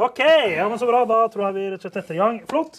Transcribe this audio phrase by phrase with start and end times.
[0.00, 0.18] Ok,
[0.56, 1.02] ja, men så bra.
[1.04, 2.38] Da tror jeg vi rett og slett setter i gang.
[2.48, 2.78] Flott.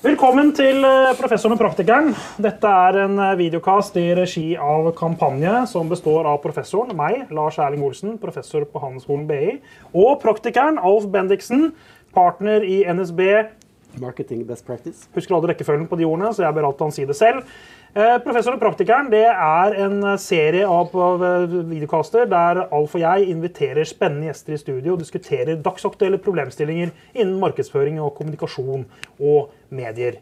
[0.00, 2.14] Velkommen til eh, Professoren og praktikeren.
[2.40, 7.58] Dette er en eh, videokast i regi av Kampanje, som består av professoren, meg, Lars
[7.60, 9.58] Erling Olsen, professor på Handelsskolen BI,
[9.92, 11.74] og praktikeren, Alf Bendiksen,
[12.16, 13.20] partner i NSB.
[14.00, 15.10] Marketing best practice.
[15.12, 17.44] Husker alle rekkefølgen på de ordene, så jeg ber alltid han si det selv.
[17.92, 23.26] Eh, Professor og praktikeren det er en serie av eh, videokaster der Alf og jeg
[23.28, 28.86] inviterer spennende gjester i studio og diskuterer dagsaktuelle problemstillinger innen markedsføring og kommunikasjon
[29.20, 30.16] og medier.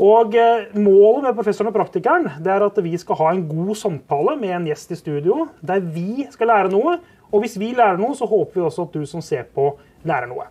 [0.00, 3.74] Og eh, Målet med professoren og praktikeren det er at vi skal ha en god
[3.82, 6.96] samtale med en gjest i studio, der vi skal lære noe.
[7.28, 9.74] Og hvis vi lærer noe, så håper vi også at du som ser på,
[10.08, 10.48] lærer noe.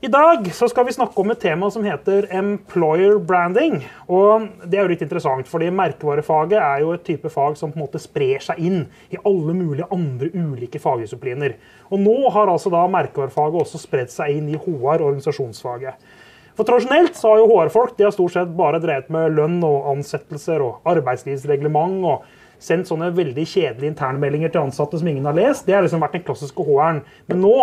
[0.00, 3.80] I dag skal vi snakke om et tema som heter employer branding.
[4.06, 7.80] Og Det er jo litt interessant, fordi merkevarefaget er jo et type fag som på
[7.80, 11.56] en måte sprer seg inn i alle mulige andre ulike fagdisipliner.
[11.90, 15.98] Og nå har altså da merkevarefaget også spredd seg inn i HR, organisasjonsfaget.
[16.54, 19.90] For Tradisjonelt så har jo HR-folk de har stort sett bare drevet med lønn og
[19.96, 22.04] ansettelser og arbeidslivsreglement.
[22.06, 25.66] og sendt sånne veldig kjedelige internmeldinger til ansatte som ingen har lest.
[25.66, 27.04] Det har liksom vært den klassiske HR-en.
[27.30, 27.54] Men nå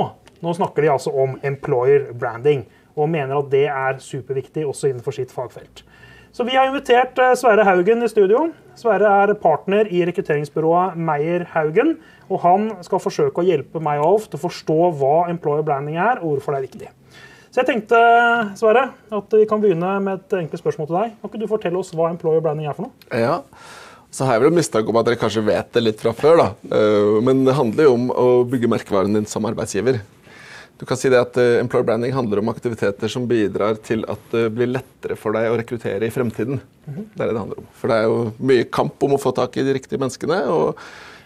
[0.45, 2.65] nå snakker de altså om employer branding,
[2.95, 5.83] og mener at det er superviktig også innenfor sitt fagfelt.
[6.35, 8.49] Så vi har invitert eh, Sverre Haugen i studio.
[8.75, 11.93] Sverre er partner i rekrutteringsbyrået Meyer Haugen.
[12.27, 15.95] Og han skal forsøke å hjelpe meg og Alf til å forstå hva employer branding
[15.95, 16.91] er, og hvorfor det er viktig.
[17.55, 17.99] Så jeg tenkte,
[18.59, 21.13] Sverre, at vi kan begynne med et enkelt spørsmål til deg.
[21.21, 23.15] Kan ikke du fortelle oss hva employer branding er for noe?
[23.15, 23.37] Ja,
[24.11, 26.41] så har jeg vel mistanke om at dere kanskje vet det litt fra før.
[26.41, 26.49] da.
[26.67, 30.01] Eh, men det handler jo om å bygge merkevaren din som arbeidsgiver.
[30.79, 34.31] Du kan si det at uh, Employer branding handler om aktiviteter som bidrar til at
[34.33, 36.59] det blir lettere for deg å rekruttere i fremtiden.
[36.85, 37.05] Mm -hmm.
[37.13, 37.67] Det er det det handler om.
[37.73, 40.47] For det er jo mye kamp om å få tak i de riktige menneskene.
[40.47, 40.77] og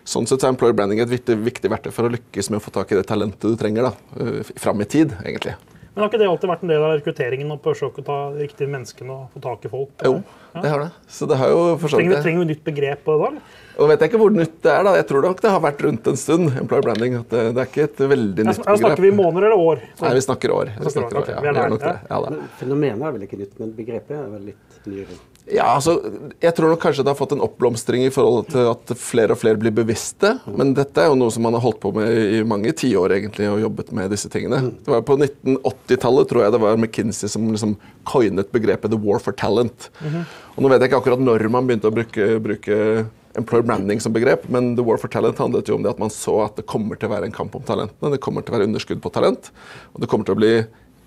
[0.05, 2.71] Sånn sett er employer branding et viktig, viktig verktøy for å lykkes med å få
[2.71, 5.13] tak i det talentet du trenger da, uh, fram i tid.
[5.25, 5.55] egentlig.
[5.95, 7.51] Men Har ikke det alltid vært en del av rekrutteringen?
[7.51, 9.89] å forsøke å ta de riktige menneskene og få tak i folk?
[10.05, 10.23] Jo,
[10.53, 10.61] ja.
[10.61, 10.91] det har det.
[11.07, 13.41] Så det har jo trenger, vi, trenger vi nytt begrep på det da?
[13.79, 14.83] Og vet jeg ikke hvor nytt det er.
[14.85, 14.95] da.
[14.99, 16.51] Jeg tror nok det har vært rundt en stund.
[16.59, 18.81] employer branding, at det, det er ikke et veldig nytt begrep.
[18.83, 19.83] Snakker vi måneder eller år?
[19.93, 20.05] Så.
[20.05, 20.73] Nei, vi snakker år.
[20.75, 21.97] Vi snakker år, ja.
[22.11, 22.21] ja.
[22.27, 22.39] det.
[22.59, 25.19] Fenomenet er vel ikke nytt, men begrepet er vel litt nyere?
[25.49, 25.95] Ja, altså,
[26.43, 29.39] jeg tror nok kanskje det har fått en oppblomstring i forhold til at flere og
[29.41, 30.35] flere blir bevisste.
[30.45, 33.47] Men dette er jo noe som man har holdt på med i mange tiår egentlig,
[33.49, 34.61] og jobbet med disse tingene.
[34.67, 34.73] Mm.
[34.85, 37.77] Det var På 1980-tallet tror jeg det var McKinsey som liksom
[38.09, 39.89] coinet begrepet 'the war for talent'.
[40.03, 40.23] -hmm.
[40.55, 43.05] Og Nå vet jeg ikke akkurat når man begynte å bruke, bruke
[43.39, 46.11] employer branding som begrep, men The War for Talent handlet jo om det at man
[46.13, 48.13] så at det kommer til å være en kamp om talentene.
[48.13, 49.51] Det kommer til å være underskudd på talent.
[49.93, 50.53] Og det kommer til å bli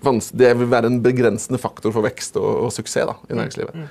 [0.03, 3.71] det vil være en begrensende faktor for vekst og, og suksess da, i næringslivet.
[3.71, 3.85] Mm.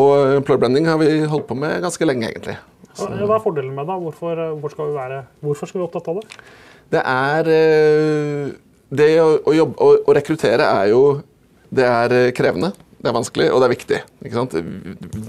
[0.00, 2.56] Og employer branding har vi holdt på med ganske lenge, egentlig.
[2.94, 3.04] Så.
[3.06, 3.96] Hva er fordelen med det?
[4.02, 6.38] Hvorfor, hvorfor, skal vi være, hvorfor skal vi opptatt av det?
[6.90, 8.46] Det er eh,
[8.90, 11.02] Det å, å, jobbe, å, å rekruttere er jo
[11.70, 12.72] Det er eh, krevende.
[13.00, 13.98] Det er vanskelig, og det er viktig.
[14.26, 14.54] ikke sant?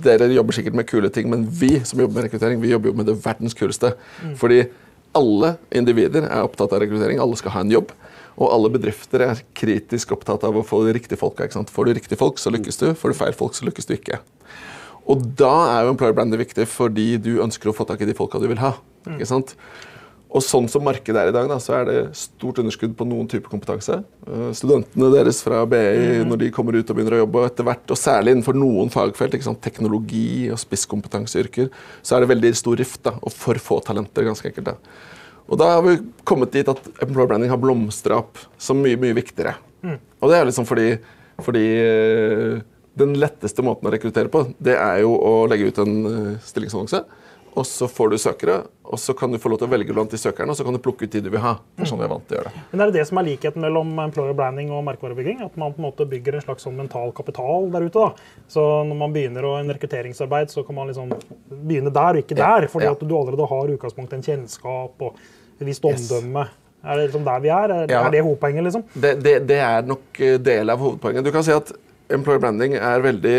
[0.04, 2.98] Dere jobber sikkert med kule ting, men vi som jobber med rekruttering, vi jobber jo
[3.00, 3.94] med det verdens kuleste.
[4.20, 4.34] Mm.
[4.42, 4.66] Fordi
[5.16, 7.22] alle individer er opptatt av rekruttering.
[7.24, 7.94] Alle skal ha en jobb.
[8.42, 11.48] Og alle bedrifter er kritisk opptatt av å få de riktige folka.
[11.48, 11.72] ikke sant?
[11.72, 12.88] Får du riktige folk, så lykkes du.
[12.98, 14.20] Får du feil folk, så lykkes du ikke.
[15.12, 18.16] Og da er jo employer branding viktig fordi du ønsker å få tak i de
[18.18, 18.76] folka du vil ha.
[19.10, 19.56] ikke sant?
[20.31, 23.28] Og sånn som markedet er i dag, da, så er det stort underskudd på noen
[23.28, 23.97] typer kompetanse.
[24.24, 26.30] Uh, studentene deres fra BI mm.
[26.30, 29.36] når de kommer ut og begynner å jobbe, etter hvert, og særlig innenfor noen fagfelt,
[29.44, 31.68] sant, teknologi og spisskompetanseyrker,
[32.00, 34.30] så er det veldig stor rift da, og for få talenter.
[34.30, 34.72] ganske enkelt.
[34.72, 35.42] Da.
[35.52, 39.18] Og da har vi kommet dit at employer branding har blomstra opp som mye mye
[39.18, 39.58] viktigere.
[39.84, 39.98] Mm.
[40.22, 40.94] Og det er liksom fordi,
[41.44, 42.62] fordi uh,
[43.03, 47.03] den letteste måten å rekruttere på, det er jo å legge ut en uh, stillingsannonse
[47.53, 50.12] og så får du søkere, og så kan du få lov til å velge blant
[50.13, 51.57] de søkerne, og så kan du plukke ut de du vil ha.
[51.75, 52.62] Det er sånn vi er vant til å gjøre det.
[52.72, 55.41] Men Er det det som er likheten mellom employer branding og merkevarebygging?
[55.44, 58.00] At man på en måte bygger en slags sånn mental kapital der ute?
[58.00, 58.39] da.
[58.47, 61.12] Så når man begynner å, en rekrutteringsarbeid, så kan man liksom
[61.50, 62.68] begynne der og ikke der.
[62.71, 62.95] Fordi ja.
[62.95, 65.21] at du allerede har utgangspunkt en kjennskap og
[65.59, 66.47] et visst omdømme.
[66.47, 66.57] Yes.
[66.81, 67.75] Er det liksom der vi er?
[67.75, 68.06] Er, ja.
[68.07, 68.63] er det hovedpoenget?
[68.69, 68.88] liksom?
[68.95, 71.27] Det, det, det er nok eh, del av hovedpoenget.
[71.27, 71.75] Du kan si at
[72.12, 73.38] employer branding er veldig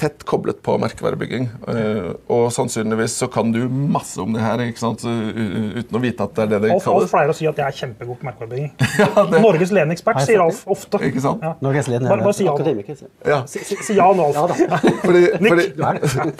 [0.00, 1.48] tett koblet på merkevarebygging.
[1.68, 5.04] Uh, og sannsynligvis så kan du masse om det her ikke sant?
[5.04, 7.06] uten å vite at det er det det Alf, kalles.
[7.06, 8.72] Alf pleier å si at jeg er kjempegod på merkevarebygging.
[9.02, 9.24] ja.
[9.44, 11.00] Norges ledende ekspert, sier Alf ofte.
[11.08, 11.44] Ikke sant?
[11.44, 11.54] Ja.
[11.64, 12.54] Norges ledende bare, bare si ja.
[12.54, 13.04] akademiker.
[13.26, 13.40] Ja.
[13.50, 14.60] Si, si, si, ja nå, Alf.
[14.64, 15.66] Ja, fordi, fordi,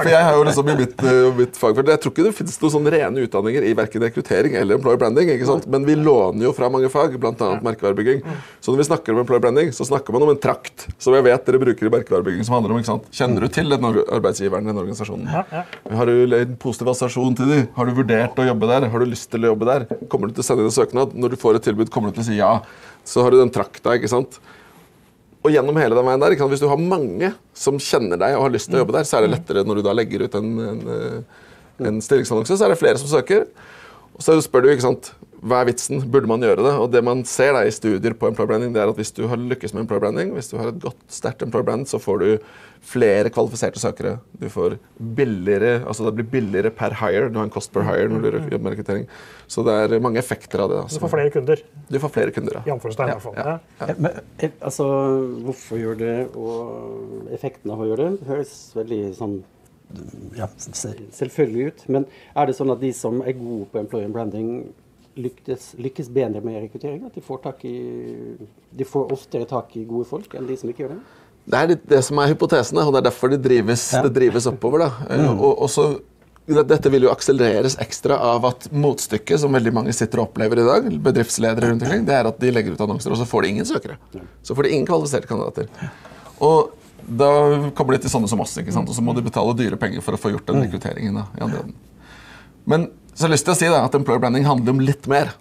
[0.00, 2.58] for jeg har jo liksom i mitt, uh, mitt fagfelt Jeg tror ikke det finnes
[2.62, 5.30] noen sånne rene utdanninger i verken rekruttering eller employer branding.
[5.36, 5.68] ikke sant?
[5.70, 7.50] Men vi låner jo fra mange fag, bl.a.
[7.64, 8.24] Merkevarebygging.
[8.60, 11.26] Så når vi snakker om employer branding, så snakker man om en trakt som jeg
[11.26, 13.10] vet dere bruker i merkevarebygging, som handler om ikke sant?
[13.34, 15.26] Kjenner du til den arbeidsgiveren i den organisasjonen.
[15.26, 15.62] Ja, ja.
[15.98, 17.64] Har du en positiv assosiasjon til dem?
[17.74, 18.86] Har du vurdert å jobbe der?
[18.92, 19.86] Har du lyst til å jobbe der?
[20.12, 21.16] Kommer du til å sende inn en søknad?
[21.18, 22.52] Når du får et tilbud, kommer du til å si ja.
[23.02, 24.38] Så har du den trakta, ikke sant.
[25.42, 26.54] Og gjennom hele den veien der, ikke sant?
[26.54, 29.18] Hvis du har mange som kjenner deg og har lyst til å jobbe der, så
[29.18, 31.44] er det lettere når du da legger ut en, en, eh,
[31.90, 33.48] en stillingsannonse, så er det flere som søker.
[34.14, 35.10] Og så spør du, ikke sant,
[35.42, 36.00] hva er vitsen?
[36.10, 36.74] Burde man gjøre det?
[36.80, 39.26] Og det man ser da i studier på employer branding, det er at hvis du
[39.30, 42.18] har lykkes med employer branding, hvis du har et godt, sterkt employer brand, så får
[42.22, 42.28] du
[42.84, 44.18] flere kvalifiserte søkere.
[44.38, 44.76] Du får
[45.16, 47.30] billigere, altså det blir billigere per hire.
[47.32, 49.06] Du har en cost per hire når du jobber med rekruttering.
[49.48, 50.76] Så det er mange effekter av det.
[50.76, 51.00] Du Altså.
[51.00, 51.62] får flere kunder.
[51.88, 53.34] Du får flere kunder, I anførselstegn, i hvert fall.
[53.36, 53.86] Ja, Ja.
[53.88, 54.84] Eh, Men, eh, altså,
[55.46, 59.42] hvorfor gjør det, og effekten av å gjøre det, høres veldig sånn
[60.36, 61.88] ja, selvfølgelig ut.
[61.88, 64.72] Men er det sånn at de som er gode på employer branding,
[65.20, 67.04] lykkes, lykkes bedre med rekruttering?
[67.06, 67.74] At de får, i,
[68.74, 71.02] de får oftere tak i gode folk enn de som ikke gjør det?
[71.44, 74.02] Det er det som er hypotesene, og det er derfor det drives, Ja.
[74.06, 74.86] det drives oppover.
[74.86, 74.90] Da.
[75.10, 75.88] Eh, Og, og så,
[76.46, 80.66] dette vil jo akselereres ekstra av at motstykket, som veldig mange sitter og opplever i
[80.68, 83.52] dag, bedriftsledere rundt omkring, det er at de legger ut annonser, og så får de
[83.54, 83.98] ingen søkere.
[84.44, 85.68] Så får de ingen kvalifiserte kandidater.
[86.44, 86.72] Og
[87.04, 87.30] da
[87.76, 90.20] kommer de til sånne som oss, og så må de betale dyre penger for å
[90.20, 91.20] få gjort den rekrutteringen.
[91.20, 91.64] Da, i andre.
[92.64, 95.06] Men så jeg har lyst til å si da, at employer branding handler om litt
[95.10, 95.32] mer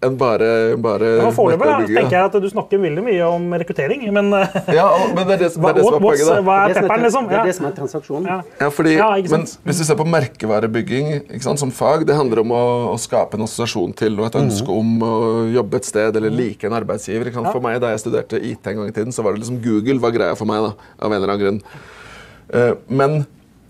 [0.00, 0.46] enn bare,
[0.80, 4.30] bare Ja, Foreløpig tenker jeg at du snakker veldig mye om rekruttering, men
[4.78, 6.30] Ja, men det er det, som- det, er det som er poenget.
[6.30, 6.38] da.
[6.46, 7.26] hva er pepperen, liksom?
[7.28, 8.28] Det er det som er transaksjonen.
[8.30, 8.38] Ja.
[8.62, 12.40] Ja, fordi, Ja, men hvis du ser på merkevarebygging ikke sant, som fag, det handler
[12.46, 12.62] om å,
[12.94, 15.12] å skape en assosiasjon til og et ønske om å
[15.52, 17.28] jobbe et sted eller like en arbeidsgiver.
[17.28, 17.52] Ikke sant?
[17.52, 20.00] For meg, Da jeg studerte IT en gang i tiden, så var det liksom Google
[20.00, 20.64] var greia for meg.
[20.64, 21.60] da, av en eller annen grunn.
[22.56, 23.20] Eh, men,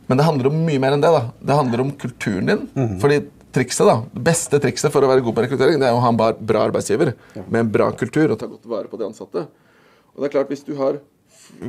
[0.06, 1.10] men det handler om mye mer enn det.
[1.10, 1.26] da.
[1.42, 2.64] Det handler om kulturen din.
[3.02, 3.24] fordi
[3.54, 6.10] trikset da, Det beste trikset for å være god på rekruttering det er å ha
[6.12, 7.14] en bra arbeidsgiver
[7.46, 9.46] med en bra kultur og ta godt vare på de ansatte.
[10.14, 11.00] Og det er klart, Hvis du har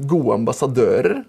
[0.07, 1.23] gode ambassadører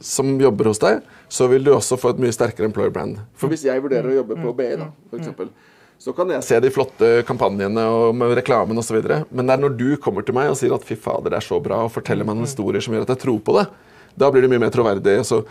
[0.00, 3.18] som jobber hos deg, så vil du også få et mye sterkere employer brand.
[3.34, 5.48] For hvis jeg vurderer å jobbe på BI, da, for eksempel,
[5.98, 9.00] så kan jeg se de flotte kampanjene og med reklamen osv.
[9.34, 11.48] Men det er når du kommer til meg og sier at fy fader, det er
[11.48, 13.66] så bra, og forteller meg noen historier som gjør at jeg tror på det,
[14.18, 15.16] da blir det mye mer troverdig.
[15.26, 15.42] Så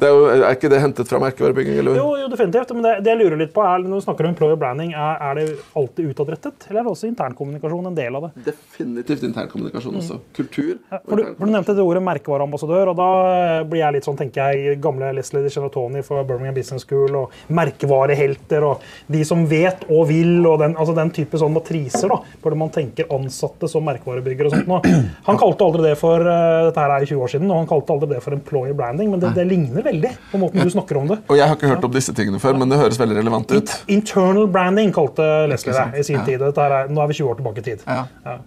[0.00, 1.76] det er, jo, er ikke det hentet fra merkevarebygging?
[1.82, 1.98] Eller?
[1.98, 2.72] Jo, jo, definitivt.
[2.74, 5.20] Men det, det jeg lurer litt på er, når du snakker om employer branding, er,
[5.28, 5.44] er det
[5.78, 8.46] alltid utadrettet, eller er det også internkommunikasjon en del av det?
[8.48, 10.18] Definitivt internkommunikasjon også.
[10.36, 10.72] Kultur.
[10.90, 14.08] Ja, For du, for du nevnte det ordet merkevareambassadør, og da eh, blir jeg litt
[14.08, 19.44] sånn, tenker jeg, gamle Leslie Genatoni fra Birmingham Business School, og merkevarehelter, og de som
[19.50, 23.70] vet og vil, og den, altså den type sånn matriser, da, hvor man tenker ansatte
[23.70, 24.70] som merkevarebyggere og sånt.
[24.72, 24.80] Nå.
[25.28, 27.94] Han kalte aldri det for, eh, dette her er 20 år siden, og han kalte
[27.94, 31.08] aldri det for employer branding, men det, det ligner veldig på måten du snakker om
[31.12, 31.18] det.
[31.28, 33.76] Og jeg har ikke hørt om disse tingene før, men det høres veldig relevant ut.
[33.88, 36.24] Internal branding kalte Leslie det i sin Ja.
[36.24, 36.40] tid.
[36.40, 37.82] Dette er, nå er vi 20 år tilbake i tid.
[37.86, 38.06] Ja.
[38.24, 38.38] Ja.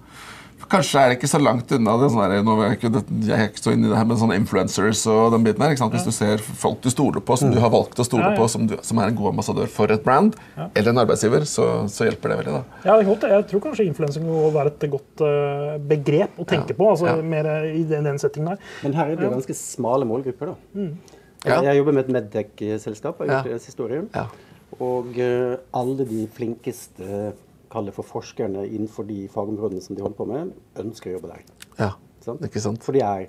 [0.66, 2.08] Kanskje er det ikke så langt unna det.
[2.10, 4.18] Sånn der, nå er jeg, ikke, jeg er ikke så inne i det her, men
[4.18, 5.76] sånne influencers og den biten her.
[5.76, 5.94] Ikke sant?
[5.94, 8.40] Hvis du ser folk du stoler på, som du har valgt å stole Ja, ja.
[8.40, 10.34] på, som, du, som er en god ambassadør for et brand,
[10.74, 12.56] eller en arbeidsgiver, så, så hjelper det veldig.
[12.56, 12.64] da.
[12.88, 16.90] Ja, det Jeg tror kanskje influensing må være et godt uh, begrep å tenke på.
[16.96, 17.16] altså Ja.
[17.22, 18.66] mer i den, den settingen der.
[18.81, 20.88] Men her er det jo ganske smale målgrupper, da.
[21.45, 21.62] Ja.
[21.62, 24.09] Jeg jobber med et Medtech-selskap, har gjort det siste året.
[24.15, 24.25] Ja.
[24.81, 27.33] Og uh, alle de flinkeste
[27.71, 31.44] kaller for forskerne innenfor de fagområdene som de holder på med, ønsker å jobbe der.
[31.80, 31.92] Ja,
[32.25, 32.42] Sant?
[32.47, 32.81] ikke sant?
[32.86, 33.27] For de er,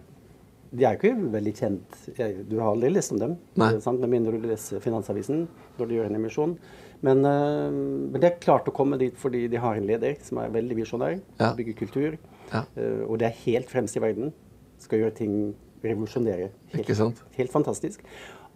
[0.73, 2.01] de er ikke veldig kjent.
[2.49, 4.01] Du har aldri lest om dem, eh, sant?
[4.01, 5.47] med mindre du leser Finansavisen
[5.79, 6.57] når de gjør en emisjon.
[7.05, 10.39] Men, uh, men det er klart å komme dit fordi de har en leder som
[10.41, 11.53] er veldig visjonær, Ja.
[11.55, 12.19] bygger kultur,
[12.53, 12.65] Ja.
[12.79, 14.33] Uh, og det er helt fremst i verden.
[14.79, 15.55] Skal gjøre ting
[15.93, 16.51] revolusjonere.
[16.73, 18.03] Helt, helt fantastisk.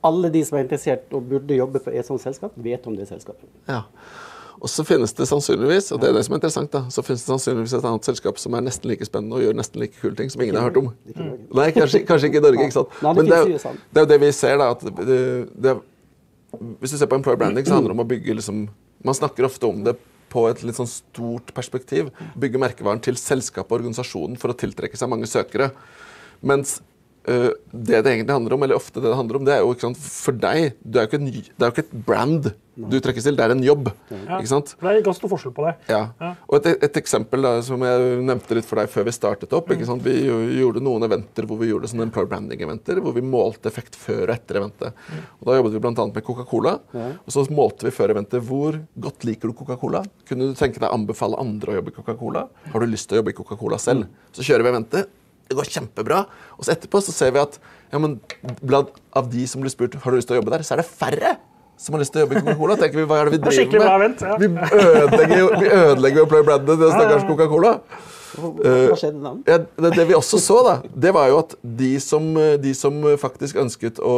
[0.04, 3.08] Alle de som er interessert og burde jobbe for et sånt selskap, vet om det
[3.10, 3.48] selskapet.
[3.68, 3.84] Ja.
[4.60, 7.22] Og så finnes det sannsynligvis og det er det som er interessant da, så finnes
[7.24, 10.18] det sannsynligvis et annet selskap som er nesten like spennende og gjør nesten like kule
[10.18, 10.90] ting som ingen har hørt om.
[11.08, 12.66] Ikke Nei, kanskje, kanskje ikke i Norge.
[12.66, 12.98] ikke sant?
[13.00, 14.60] Nei, det Men det er, jo, det er jo det vi ser.
[14.60, 15.18] da, at det,
[15.64, 15.74] det,
[16.82, 18.60] Hvis du ser på employer branding, så handler det om å bygge liksom,
[19.04, 19.96] Man snakker ofte om det
[20.30, 22.12] på et litt sånn stort perspektiv.
[22.38, 25.72] Bygge merkevaren til selskapet og organisasjonen for å tiltrekke seg mange søkere.
[26.44, 26.78] Mens
[27.28, 29.74] øh, det det egentlig handler om, eller ofte det det handler om, det er jo
[29.74, 32.52] ikke sant, for deg du er jo ikke en, Det er jo ikke et brand
[32.88, 33.90] du trekkes til, det er en jobb.
[34.14, 34.72] ikke sant?
[34.78, 35.72] For Det er ganske stor forskjell på det.
[35.90, 36.00] Ja.
[36.20, 36.30] Ja.
[36.48, 39.68] Og et, et eksempel da, som jeg nevnte litt for deg før vi startet opp.
[39.74, 40.04] ikke sant?
[40.06, 43.98] Vi jo, gjorde noen eventer hvor vi gjorde sånne employer branding-eventer, hvor vi målte effekt
[44.00, 45.04] før og etter eventet.
[45.40, 46.08] Og Da jobbet vi bl.a.
[46.08, 46.76] med Coca-Cola.
[47.20, 50.04] Og så målte vi før eventet hvor godt liker du Coca-Cola.
[50.28, 52.46] Kunne du tenke deg å anbefale andre å jobbe i Coca-Cola?
[52.72, 54.08] Har du lyst til å jobbe i Coca-Cola selv?
[54.36, 55.16] Så kjører vi eventet.
[55.50, 56.24] Det går kjempebra.
[56.56, 57.56] Og så etterpå så ser vi at
[57.90, 58.20] ja, men
[58.62, 60.84] blant av de som blir spurt har du lyst til å jobbe der, så er
[60.84, 61.32] det færre
[61.80, 62.76] som har lyst til å jobbe i Coca-Cola.
[62.78, 64.00] tenker vi, Hva er det vi er driver med?
[64.04, 64.36] Vent, ja.
[64.38, 64.48] Vi
[64.84, 67.74] ødelegger vi ødelegger jo Play Brandon til stakkars Coca-Cola.
[68.36, 69.32] Hva Eh, skjedde da?
[69.48, 72.28] Ja, det, det vi også så, da, det var jo at de som,
[72.62, 74.14] de som faktisk ønsket å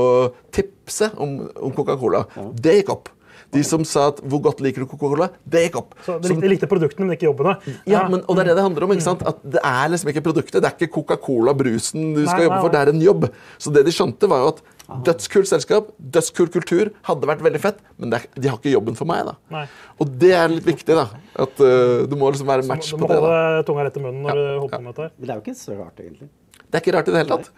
[0.53, 3.09] tipse om, om Coca-Cola, det gikk opp.
[3.53, 5.95] De som sa at 'hvor godt liker du Coca-Cola', det gikk opp.
[6.07, 7.57] Så de likte, likte produktene, men ikke jobbene.
[7.87, 8.91] ja, men, og det er det det handler om.
[8.97, 9.23] ikke sant?
[9.29, 10.63] At Det er liksom ikke produktet.
[10.63, 13.29] Det er ikke Coca-Cola-brusen du skal Nei, jobbe nei, for, det er en jobb.
[13.59, 14.63] Så det de skjønte, var jo at
[15.05, 18.97] dødskult selskap, dødskul kultur, hadde vært veldig fett, men det er, de har ikke jobben
[18.97, 19.25] for meg.
[19.27, 19.35] da.
[19.51, 19.67] Nei.
[20.01, 21.09] Og det er litt viktig, da.
[21.37, 23.17] At uh, Du må liksom være match på må det.
[23.17, 23.21] da.
[23.21, 25.03] holde tunga rett i munnen når Ja, du holder på med dette.
[25.03, 25.11] her.
[25.19, 26.29] Men det er jo ikke så rart, egentlig.
[26.73, 27.51] Det er ikke rart i det hele tatt.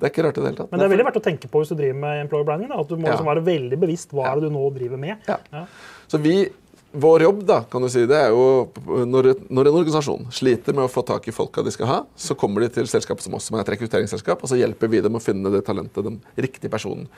[0.00, 0.70] Det er ikke rart i det hele tatt.
[0.72, 2.72] Men det er veldig verdt å tenke på hvis du driver med employer branding.
[2.72, 3.12] Da, at du må Ja.
[3.18, 5.16] liksom være veldig bevisst hva er det du nå driver med.
[5.28, 5.36] Ja.
[5.52, 5.66] Ja.
[6.08, 6.36] Så vi,
[6.92, 8.68] vår jobb da, kan du si, det er jo
[9.08, 12.34] når, når en organisasjon sliter med å få tak i folka de skal ha, så
[12.36, 15.16] kommer de til selskap som oss, som er et rekrutteringsselskap, og så hjelper vi dem
[15.16, 17.08] å finne det talentet, den riktige personen.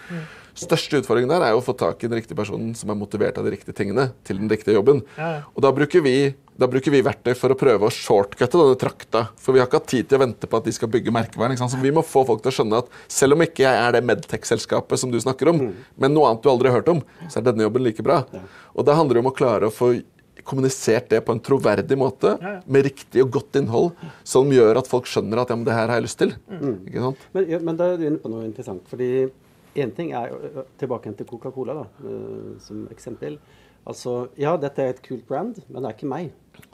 [0.54, 3.38] Største utfordringen der er jo å få tak i den riktige personen som er motivert
[3.38, 5.02] av de riktige tingene til den riktige jobben.
[5.18, 5.42] Ja, ja.
[5.54, 9.24] Og da bruker, vi, da bruker vi verktøy for å prøve å shortcutte denne trakta.
[9.42, 11.56] For vi har ikke hatt tid til å vente på at de skal bygge merkevaren.
[11.58, 14.04] Så vi må få folk til å skjønne at selv om ikke jeg er det
[14.06, 15.60] Medtech-selskapet som du snakker om,
[15.98, 18.20] men noe annet du aldri har hørt om, så er denne jobben like bra.
[18.74, 19.94] Og da handler det om å klare å få
[20.44, 22.60] kommunisert det på en troverdig måte, Ja, ja.
[22.66, 23.92] med riktig og godt innhold,
[24.28, 26.34] som gjør at folk skjønner at ja, men det her har jeg lyst til.
[26.84, 27.22] Ikke sant?
[27.32, 28.82] Men, ja, men da er du inne på noe interessant.
[28.90, 29.30] fordi
[29.74, 30.30] én ting er
[30.78, 31.84] Tilbake til Coca-Cola da,
[32.60, 33.38] som eksempel.
[33.86, 36.30] Altså, Ja, dette er et kult brand, men det er ikke meg.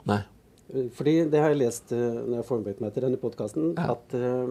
[0.09, 0.21] Nei.
[0.95, 3.89] Fordi det har jeg lest eh, når jeg har forberedt meg til denne podkasten, Ja.
[3.91, 4.47] at uh,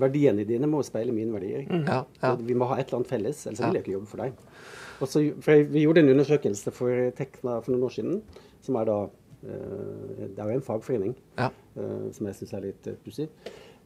[0.00, 1.62] verdiene dine må speile mine verdier.
[1.86, 2.32] Ja, ja.
[2.40, 4.32] Vi må ha et eller annet felles, ellers vil jeg ikke jobbe for deg.
[5.02, 8.18] Også, for jeg, vi gjorde en undersøkelse for Tekna for noen år siden,
[8.66, 11.50] som er da uh, Det er jo en fagforening, Ja.
[12.12, 13.28] som jeg syns er litt uh, pussig.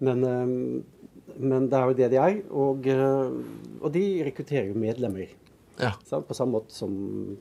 [0.00, 0.20] Men,
[1.40, 2.34] men det er jo det de er.
[2.52, 2.84] Og,
[3.80, 5.30] og de rekrutterer jo medlemmer.
[5.76, 6.92] På samme måte som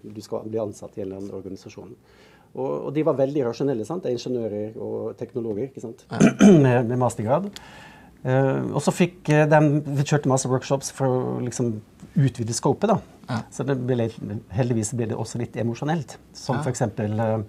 [0.04, 1.92] du skal bli ansatt i en eller annen organisasjon.
[2.56, 3.86] Og, og de var veldig rasjonelle.
[3.88, 4.06] sant?
[4.08, 6.06] Er Ingeniører og teknologer ikke sant?
[6.66, 7.50] med, med mastergrad.
[8.26, 9.60] Uh, og så fikk eh, de
[10.00, 11.76] Vi kjørte masse workshops for å liksom
[12.18, 12.90] utvide scopet.
[12.90, 12.98] da.
[13.30, 13.44] Ja.
[13.54, 14.08] Så det ble,
[14.56, 16.18] heldigvis ble det også litt emosjonelt.
[16.34, 16.64] Som Ja.
[16.64, 17.44] for eksempel eh,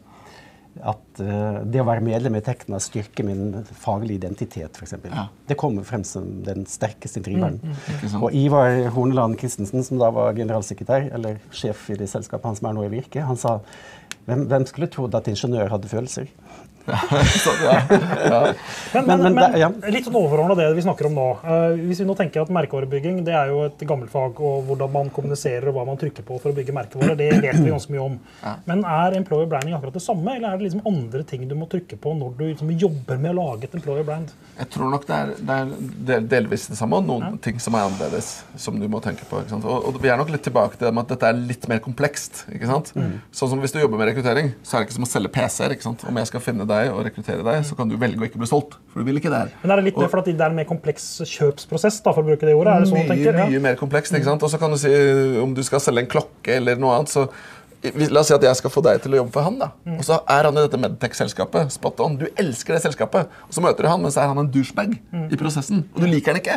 [0.85, 5.29] at uh, det å være medlem i Tekna styrker min faglige identitet, for Ja.
[5.49, 7.57] Det kommer frem som den sterkeste driveren.
[7.63, 7.73] Mm,
[8.13, 12.57] mm, Og Ivar Horneland Christensen, som da var generalsekretær, eller sjef i det selskapet han
[12.57, 13.61] som er nå i Virke, han sa
[14.27, 16.31] hvem, hvem skulle trodd at ingeniør hadde følelser?
[17.45, 17.77] Så, ja.
[18.27, 18.41] Ja.
[18.95, 19.69] Men, men, Men- ja.
[19.91, 21.27] litt sånn overordna det vi snakker om nå.
[21.43, 24.93] Eh, hvis vi nå tenker at merkevarebygging det er jo et gammelt fag, og hvordan
[24.95, 27.93] man kommuniserer og hva man trykker på for å bygge merkevarer, det vet vi ganske
[27.95, 28.19] mye om.
[28.43, 28.55] Ja.
[28.71, 31.69] Men er employer branding akkurat det samme, eller er det liksom andre ting du må
[31.73, 34.31] trykke på når du liksom jobber med å lage et employer brand?
[34.57, 35.75] Jeg tror nok det er, det er
[36.13, 38.31] del, delvis det samme, og noen ting som er annerledes.
[38.57, 39.43] som du må tenke på.
[39.43, 39.67] Ikke sant?
[39.69, 41.83] Og, og Vi er nok litt tilbake til det med at dette er litt mer
[41.85, 42.45] komplekst.
[42.55, 42.93] ikke sant?
[43.37, 45.75] Sånn som Hvis du jobber med rekruttering, så er det ikke som å selge PC-er.
[45.77, 46.05] ikke sant?
[46.09, 48.49] Om jeg skal finne deg og rekruttere deg, så kan du velge å ikke bli
[48.51, 48.79] solgt.
[48.93, 49.53] For du vil ikke det her.
[49.63, 52.23] Men er det litt mer for at det er en mer kompleks kjøpsprosess, da, for
[52.25, 52.75] å bruke det ordet?
[52.77, 53.41] Er det sånn du mye, tenker?
[53.43, 53.51] Ja.
[53.53, 54.15] mye mer komplekst.
[54.17, 54.43] ikke sant?
[54.47, 54.93] Og så kan du si
[55.43, 57.29] om du skal selge en klokke eller noe annet, så
[57.95, 59.59] La oss si at jeg skal få deg til å jobbe for han.
[59.61, 59.67] da.
[59.95, 61.69] Og så er han i dette Medtech-selskapet.
[61.71, 62.17] Spot on.
[62.19, 63.29] Du elsker det selskapet.
[63.47, 64.97] Og så møter du han, men så er han en douchebag
[65.31, 65.85] i prosessen.
[65.95, 66.57] Og du liker han ikke.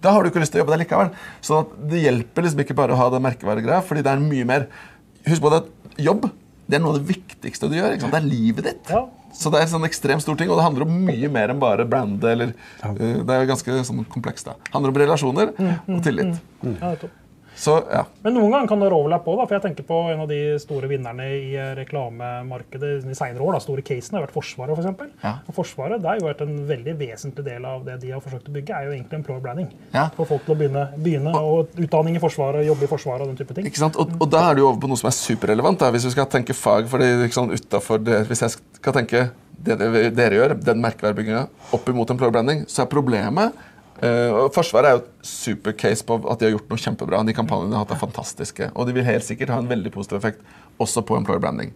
[0.00, 1.10] Da har du ikke lyst til å jobbe der likevel.
[1.44, 1.58] Så
[1.90, 4.68] det hjelper liksom ikke bare å ha det merkevaregreia, fordi det er mye mer
[5.26, 6.30] Husk på det at jobb
[6.70, 7.96] det er noe av det viktigste du gjør.
[7.96, 8.14] ikke sant?
[8.14, 8.92] Det er livet ditt.
[8.92, 9.04] Ja.
[9.36, 11.62] Så det er en sånn ekstremt stor ting, og det handler om mye mer enn
[11.62, 12.26] bare brandet.
[12.32, 14.50] eller uh, Det er ganske sånn komplekst.
[14.50, 16.38] Det handler om relasjoner og tillit.
[16.64, 17.19] Ja, nettopp.
[17.60, 18.06] Så ja.
[18.24, 20.88] Men noen ganger kan det overlappe på, for jeg tenker på en av de store
[20.88, 23.58] vinnerne i eh, reklamemarkedet i senere år.
[23.58, 24.80] da, Store casene har vært Forsvaret, f.eks.
[24.80, 25.10] For eksempel.
[25.20, 25.34] Ja.
[25.44, 28.48] og Forsvaret det har jo vært en veldig vesentlig del av det de har forsøkt
[28.48, 29.68] å bygge, er jo egentlig employer branding.
[29.92, 30.06] Ja.
[30.16, 33.42] Få folk til å begynne, begynne og utdanning i Forsvaret, jobbe i Forsvaret og den
[33.42, 33.68] type ting.
[33.68, 34.00] Ikke sant?
[34.00, 35.84] Og, og da er du over på noe som er superrelevant.
[35.84, 38.96] da, Hvis du skal tenke fag for det, ikke sånn utenfor det, Hvis jeg skal
[38.96, 39.28] tenke
[39.60, 41.42] det dere, dere gjør, den merkevarebygginga,
[41.76, 43.58] opp imot employer branding, så er problemet
[44.00, 47.20] og Forsvaret er jo et supercase på at de har gjort noe kjempebra.
[47.26, 48.70] De kampanjene de har hatt er fantastiske.
[48.74, 50.40] Og de vil helt sikkert ha en veldig positiv effekt
[50.80, 51.74] også på employer branding.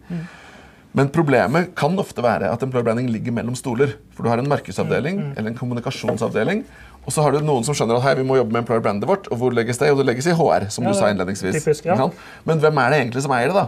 [0.95, 3.97] Men problemet kan ofte være at employer branding ligger mellom stoler.
[4.15, 6.63] For du har en markedsavdeling eller en kommunikasjonsavdeling.
[7.05, 9.05] Og så har du noen som skjønner at hei, vi må jobbe med employer brandet
[9.09, 9.27] vårt.
[9.29, 9.91] Og hvor legges det?
[9.91, 11.59] Jo, det legges i HR, som Ja, du sa innledningsvis.
[11.61, 12.09] typisk, ja.
[12.47, 13.67] Men hvem er det egentlig som eier det, da?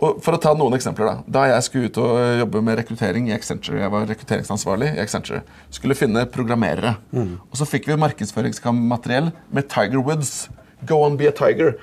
[0.00, 2.78] Og for å ta noen eksempler Da Da jeg skulle ut og øh, jobbe med
[2.80, 6.94] rekruttering i Accenture, jeg var rekrutteringsansvarlig i Accenture, skulle finne programmerere.
[7.12, 10.48] Og så fikk vi markedsføringsmateriell med Tiger Woods.
[10.88, 11.74] Go on, be a tiger.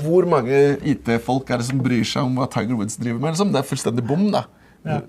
[0.00, 3.34] Hvor mange IT-folk er det som bryr seg om hva Tiger Woods driver med?
[3.34, 3.52] Liksom?
[3.52, 4.30] Det er fullstendig bom.
[4.32, 4.46] da.
[4.88, 5.02] Ja.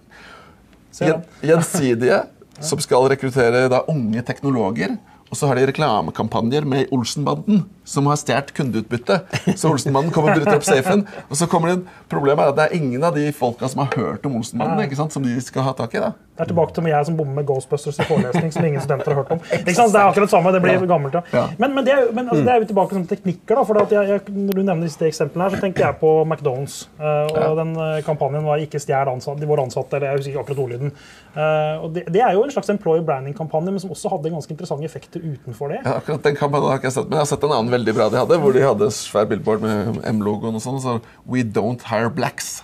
[1.46, 2.24] Gjensidige,
[2.70, 4.98] som skal rekruttere da unge teknologer.
[5.30, 9.20] Og så har de reklamekampanjer med Olsenbanden, som har stjålet kundeutbytte.
[9.58, 11.06] Så Olsenmannen kommer og bryter opp safen.
[11.30, 13.84] Og så kommer det inn, Problemet er at det er ingen av de folka som
[13.84, 16.04] har hørt om Olsenmannen, ikke sant, som de skal ha tak i.
[16.04, 16.14] da.
[16.40, 19.18] Det er tilbake til jeg som bommer med Ghostbusters i forelesning som ingen studenter har
[19.20, 19.42] hørt om.
[19.58, 19.92] Ikke sant?
[19.92, 21.22] Det er akkurat samme, det blir gammelt, ja.
[21.36, 21.42] Ja.
[21.60, 23.60] Men, men, det, er, men altså, det er jo tilbake til teknikker.
[23.60, 26.78] da, for jeg, jeg, Når du nevner disse eksemplene, her, så tenker jeg på McDonald's.
[26.96, 30.46] eh, og den eh, kampanjen var 'ikke stjel ansatte, våre ansatte', eller jeg husker ikke
[30.46, 30.96] akkurat ordlyden.
[31.36, 34.56] Eh, og det, det er jo en slags employer branding-kampanje, men som også hadde ganske
[34.56, 35.82] interessante effekter utenfor det.
[35.84, 37.96] Ja, akkurat den kampanjen har ikke jeg sett, men jeg har sett en annen veldig
[37.96, 41.82] bra de hadde, hvor de hadde svær billboard med M-logoen og sånn, så We don't
[41.90, 42.62] hire blacks.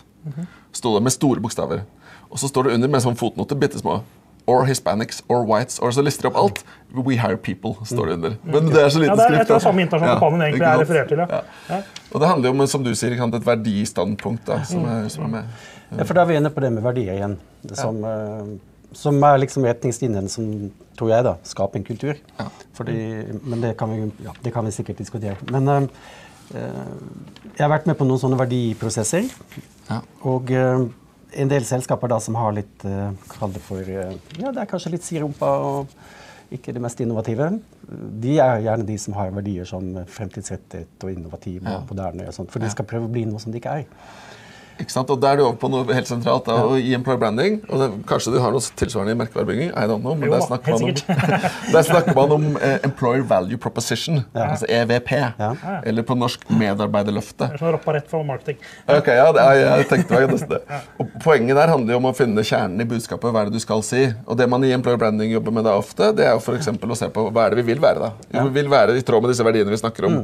[0.76, 1.84] Sto det med store bokstaver.
[2.30, 4.02] Og så står det under med sånn fotnoter, bitte små.
[4.46, 5.80] Or Hispanics or Whites.
[5.82, 6.60] Og så lister de opp alt.
[6.94, 8.36] We hire people, står det under.
[8.46, 9.40] Men det er så Ja, liten det er, skrift.
[9.40, 11.18] jeg tror det er samme internasjonale Ja, kampanjen egentlig er referert til.
[11.18, 11.42] ja.
[11.70, 11.80] Ja.
[12.12, 15.32] Og det handler jo om, som du sier, et verdistandpunkt da, som er, som er
[15.40, 15.44] med.
[15.98, 17.38] Ja, for da er vi inne på det med verdier igjen.
[17.64, 18.58] Det som, eh,
[18.96, 20.50] som er liksom retningslinjene som,
[20.98, 22.20] tror jeg, da, skaper en kultur.
[22.40, 22.48] Ja.
[22.78, 22.98] Fordi,
[23.44, 25.36] men det kan, vi, ja, det kan vi sikkert diskutere.
[25.52, 25.88] Men eh,
[26.56, 29.28] jeg har vært med på noen sånne verdiprosesser.
[29.90, 30.02] Ja.
[30.28, 30.86] Og eh,
[31.36, 34.94] en del selskaper da som har litt uh, Kall det for Ja, det er kanskje
[34.94, 35.92] litt sirumpa og
[36.56, 37.50] ikke det mest innovative.
[38.22, 41.80] De er gjerne de som har verdier som fremtidsrettet og innovative Ja.
[41.80, 42.28] og moderne.
[42.30, 43.86] og sånt, For de skal prøve å bli noe som de ikke er.
[44.76, 47.62] Og Da er du over på noe helt sentralt da, og i employer branding.
[47.70, 50.44] og det, Kanskje du har noe tilsvarende i merkevarebygging, I don't know, men Jo der
[50.46, 55.12] snakker man om, snakker man om eh, Employer Value Proposition, altså EVP.
[55.40, 55.52] Ja.
[55.86, 57.48] Eller på norsk medarbeiderløfte.
[57.48, 58.60] Det er sånn rappa rett fra marketing.
[58.88, 60.82] Ok, ja, det er, jeg tenkte det nesten det.
[61.00, 63.32] Og Poenget der handler jo om å finne kjernen i budskapet.
[63.32, 64.04] Hva er det du skal si?
[64.28, 67.00] Og det man i employer branding jobber med da ofte, det er jo for å
[67.00, 68.10] se på hva er det vi vil være.
[68.10, 68.12] da.
[68.36, 70.20] Jo, Vi vil være i tråd med disse verdiene vi snakker om.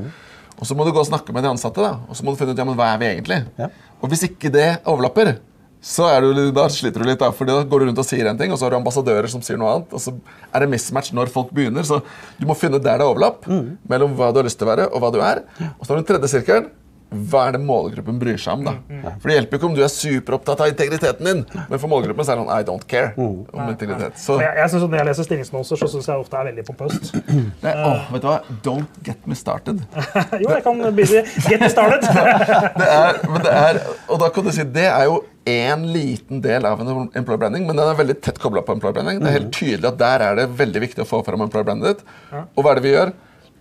[0.62, 1.96] Og så må du gå og snakke med de ansatte, da.
[2.06, 3.40] og så må du finne ut ja, men hva er vi egentlig.
[3.58, 3.72] Ja.
[4.02, 5.40] Og hvis ikke det overlapper,
[5.82, 7.18] så er du, da sliter du litt.
[7.18, 9.26] da, for da går du rundt og sier en ting, og så har du ambassadører
[9.34, 9.96] som sier noe annet.
[9.98, 10.14] Og så
[10.54, 11.88] er det mismatch når folk begynner.
[11.88, 12.04] Så
[12.38, 13.48] du må finne der det er overlapp
[13.90, 15.42] mellom hva du har lyst til å være, og hva du er.
[15.80, 16.70] Og så har du den tredje sirkelen.
[17.12, 18.62] Hva er det målgruppen bryr seg om?
[18.70, 18.74] da?
[19.20, 22.32] For Det hjelper ikke om du er superopptatt av integriteten din, men for målgruppen så
[22.32, 24.16] er det sånn I don't care om integritet.
[24.22, 27.12] Så jeg, jeg synes Når jeg leser stillingsannonser, så syns jeg ofte er veldig pompøst.
[27.66, 28.38] Nei, åh, vet du hva?
[28.64, 29.84] Don't get me started.
[30.44, 32.08] jo, jeg kan begynne Get me started!
[32.82, 33.78] Det er, men det er,
[34.12, 37.66] og da kan du si det er jo én liten del av en employer branding,
[37.68, 39.20] men den er veldig tett kobla på employer branding.
[39.22, 42.04] Det er helt tydelig at Der er det veldig viktig å få fram employer brandet.
[42.32, 43.12] Og hva er det vi gjør?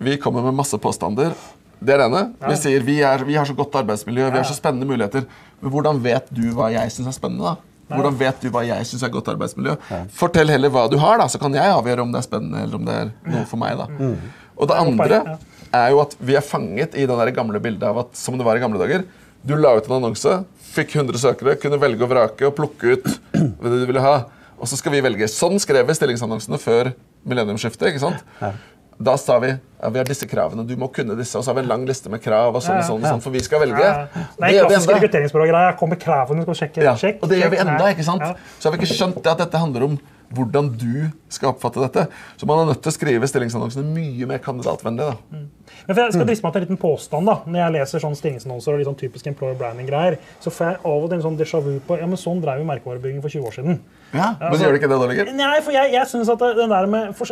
[0.00, 1.34] Vi kommer med masse påstander.
[1.80, 2.22] Det er det ene.
[2.44, 5.24] Vi sier vi, er, vi har så godt arbeidsmiljø, vi har så spennende muligheter.
[5.60, 7.54] Men hvordan vet du hva jeg syns er spennende?
[7.54, 7.56] da?
[7.90, 9.76] Hvordan vet du hva jeg syns er godt arbeidsmiljø?
[10.14, 12.76] Fortell heller hva du har, da, så kan jeg avgjøre om det er spennende eller
[12.78, 13.80] om det er noe for meg.
[13.80, 13.88] da.
[14.60, 15.22] Og det andre
[15.72, 18.56] er jo at vi er fanget i det gamle bildet av at som det var
[18.60, 19.06] i gamle dager.
[19.42, 20.34] Du la ut en annonse,
[20.74, 24.26] fikk 100 søkere, kunne velge og vrake og plukke ut det du ville ha.
[24.60, 25.24] Og så skal vi velge.
[25.32, 26.92] Sånn skrev vi stillingsannonsene før
[27.24, 27.88] millenniumsskiftet.
[27.94, 28.20] ikke sant?
[29.00, 31.38] Da sa vi ja, vi har disse kravene, du må kunne disse.
[31.38, 33.40] Og så har vi en lang liste med krav, og sånn sånn, sånn, for vi
[33.40, 33.80] skal velge.
[33.80, 34.04] Ja.
[34.12, 34.96] Det klassiske enda.
[34.98, 35.74] rekrutteringsbyrå-greia.
[35.80, 36.84] Kom med kravene, skal sjekke.
[36.84, 38.26] Ja, sjekk, og det gjør vi enda, ikke sant?
[38.58, 39.96] Så har vi ikke skjønt at dette handler om
[40.36, 42.04] hvordan du skal oppfatte dette.
[42.38, 45.08] Så man er nødt til å skrive stillingsannonsene mye mer kandidatvennlig.
[45.08, 45.40] da.
[45.96, 48.80] Jeg skal driste meg til en liten påstand da, Når jeg leser sånn stillingsannonser og
[48.80, 51.72] litt sånn typiske employer branding-greier, så får jeg av og til en sånn déjà vu
[51.86, 53.80] på ja, men sånn drev vi merkevarebygging for 20 år siden.
[54.12, 55.32] Ja, Men altså- gjør det ikke det da lenger?
[55.38, 57.26] Nei, for jeg, jeg synes at den der med for,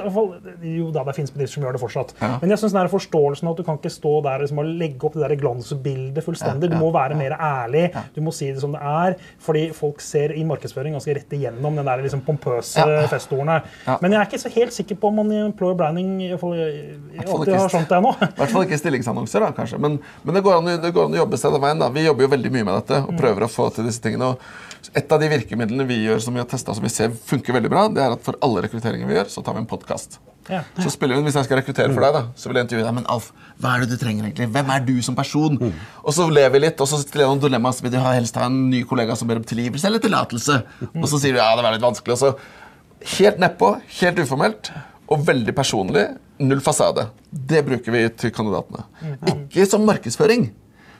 [0.62, 2.14] Jo da, det finnes bedrifter som gjør det fortsatt.
[2.20, 2.38] Ja.
[2.40, 5.14] Men jeg der forståelsen av at du kan ikke stå der liksom, og legge opp
[5.14, 6.70] det der glansbildet fullstendig.
[6.70, 7.88] Du må være mer ærlig.
[8.14, 9.16] Du må si det som det er.
[9.42, 13.60] Fordi folk ser i markedsføring ganske rett igjennom den der liksom pompøse festordene.
[13.86, 13.98] Ja.
[14.02, 17.26] Men jeg er ikke så helt sikker på om man i employer branding jeg, jeg,
[17.26, 18.12] alltid har skjønt det ennå.
[18.48, 19.80] Hvert fall ikke stillingsannonser, da, kanskje.
[19.84, 21.82] Men, men det, går an, det går an å jobbe seg den veien.
[21.84, 21.90] da.
[21.92, 24.32] Vi jobber jo veldig mye med dette og prøver å få til disse tingene.
[24.32, 27.56] og et av de virkemidlene vi gjør som vi har testet, som vi ser funker
[27.56, 30.18] veldig bra, det er at for alle rekrutteringer vi gjør, så tar vi en podkast.
[30.48, 30.62] Ja.
[30.80, 32.94] Så spiller vi, Hvis jeg skal rekruttere for deg, da, så vil jeg intervjue deg.
[32.96, 33.26] Men Alf,
[33.60, 34.46] hva er det du trenger egentlig?
[34.54, 35.58] Hvem er du som person?
[36.00, 37.82] Og så ler vi litt, og så stiller jeg noen dilemmaer.
[37.84, 40.56] Vil du helst ha en ny kollega som ber om tilgivelse eller tillatelse?
[40.94, 42.16] Og så sier du ja, det var litt vanskelig.
[42.16, 44.72] Og så helt nedpå, helt uformelt
[45.08, 46.04] og veldig personlig.
[46.44, 47.08] Null fasade.
[47.30, 48.84] Det bruker vi til kandidatene.
[49.32, 50.50] Ikke som markedsføring.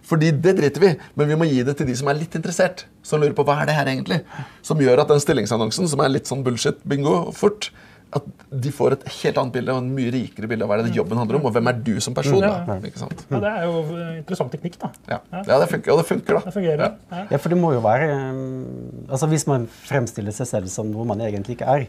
[0.09, 2.87] Fordi det driter vi, men vi må gi det til de som er litt interessert.
[3.05, 4.23] Som lurer på hva er det her egentlig?
[4.65, 7.69] Som gjør at den stillingsannonsen, som er litt sånn bullshit-bingo fort,
[8.17, 10.87] at de får et helt annet bilde og en mye rikere bilde av hva er
[10.87, 12.41] det jobben handler om, og hvem er du som person.
[12.41, 13.21] da, ikke sant?
[13.29, 14.89] Ja, det er jo eh, interessant teknikk, da.
[15.11, 16.55] Ja, ja det funker, og det funker, Det da.
[16.55, 16.95] fungerer.
[17.13, 17.27] Ja.
[17.35, 17.37] Ja.
[17.43, 21.21] For det må jo være um, Altså Hvis man fremstiller seg selv som noe man
[21.27, 21.85] egentlig ikke er,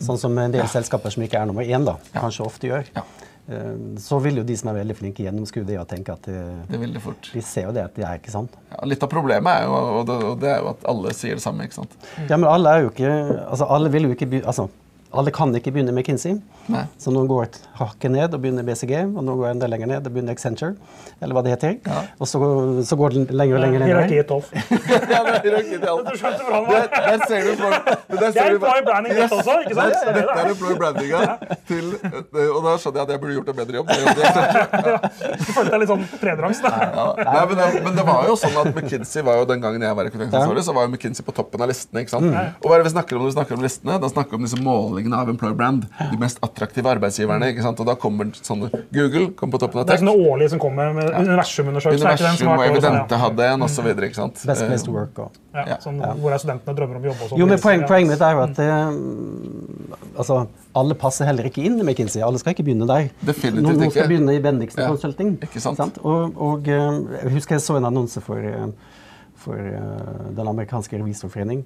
[0.00, 3.02] sånn som en del selskaper som ikke er nummer én, da, kanskje ofte gjør, Ja.
[3.48, 6.62] um, så vil jo de som er veldig flinke, gjennomskue det og tenke at uh,
[6.70, 7.30] Det vil det fort.
[7.32, 8.50] de ser jo det at det er ikke sant.
[8.72, 11.34] Ja, litt av problemet er jo, og det, og det er jo at alle sier
[11.38, 11.64] det samme.
[11.64, 11.94] ikke sant?
[12.28, 13.12] Ja, men alle er jo ikke
[13.50, 14.68] Altså alle vil jo ikke by, altså,
[15.20, 16.36] alle kan ikke begynne med Kinsey.
[16.72, 16.82] Nei.
[16.98, 20.06] Så noen går et hakket ned og begynner BCG, og noen går enda lenger ned
[20.08, 20.74] og begynner Accenture,
[21.22, 21.76] eller hva det heter.
[22.18, 22.40] Og så,
[22.88, 23.88] så går det lenger og lenger ned.
[23.90, 24.44] Hierarkiet 12.
[25.12, 26.08] ja, det er hierarki til alt.
[26.08, 27.08] Du skjønte hvor han Der, var.
[27.08, 27.90] der ser du folk.
[27.90, 29.94] der Det ser er du employer branding dette også, ikke sant?
[29.94, 31.20] Der, Det er det dette er employer brandinga
[31.68, 31.84] til
[32.56, 33.86] Og da skjønner jeg at jeg burde gjort en bedre jobb.
[33.94, 35.12] Det er jo det.
[35.44, 36.60] Du følte deg litt sånn tredrangs.
[36.64, 36.72] da.
[36.94, 37.06] Ja.
[37.20, 39.96] Nei, men, det, men det var jo sånn at McKinsey var jo den gangen jeg
[39.98, 42.02] var rekrutteringsansvarlig, så var jo McKinsey på toppen av listene.
[42.04, 42.30] ikke sant?
[42.32, 43.98] Og hva er det vi snakker om når vi snakker om listene?
[44.02, 45.84] Da snakker vi om disse målingene av employer brand.
[45.98, 47.50] De mest attraktive arbeidsgiverne.
[47.52, 47.80] ikke sant?
[47.82, 49.98] Og da kommer sånne Google kom på toppen av tech.
[49.98, 51.20] Det er sånne årlige som kommer med ja.
[51.20, 52.14] universumundersøkelser.
[52.14, 53.90] Universum og Evidente hadde en, osv.
[53.92, 54.40] ikke sant?
[54.48, 55.18] Best place to work.
[55.26, 55.40] Og.
[55.52, 55.66] ja.
[55.74, 57.40] Ja, sånn, Hvor er studentene drømmer om å jobbe sånn.
[57.42, 58.68] Jo, men poeng, Poenget mitt er jo at det,
[60.16, 60.38] altså,
[60.78, 62.22] alle passer heller ikke inn i McKinsey.
[62.24, 63.10] Alle skal ikke begynne der.
[63.20, 63.98] Definitivt noen, noen ikke.
[63.98, 65.36] skal begynne i Bendiksen Ja, Consulting.
[65.44, 66.00] ikke sant?
[66.02, 68.66] Og, og eh, jeg husker jeg så en annonse for, eh,
[69.44, 71.64] for eh, den amerikanske revisorforening.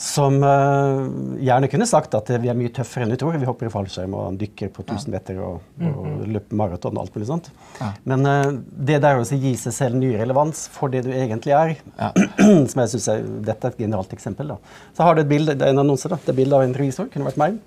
[0.00, 1.10] Som uh,
[1.44, 3.34] gjerne kunne sagt at vi er mye tøffere enn vi tror.
[3.36, 7.18] Vi hopper i fallskjerm og dykker på 1000 meter og, og løper maraton og alt
[7.18, 7.50] mulig sånt.
[7.76, 7.90] Ja.
[8.08, 8.54] Men uh,
[8.88, 12.08] det der å gi seg selv ny relevans for det du egentlig er, Ja.
[12.70, 14.54] som jeg synes er, Dette er et generalt eksempel.
[14.54, 14.56] da.
[14.96, 16.08] Så har du et bilde, det er en annonse.
[16.08, 17.58] da, Det er bilde av en revisor, kunne vært meg,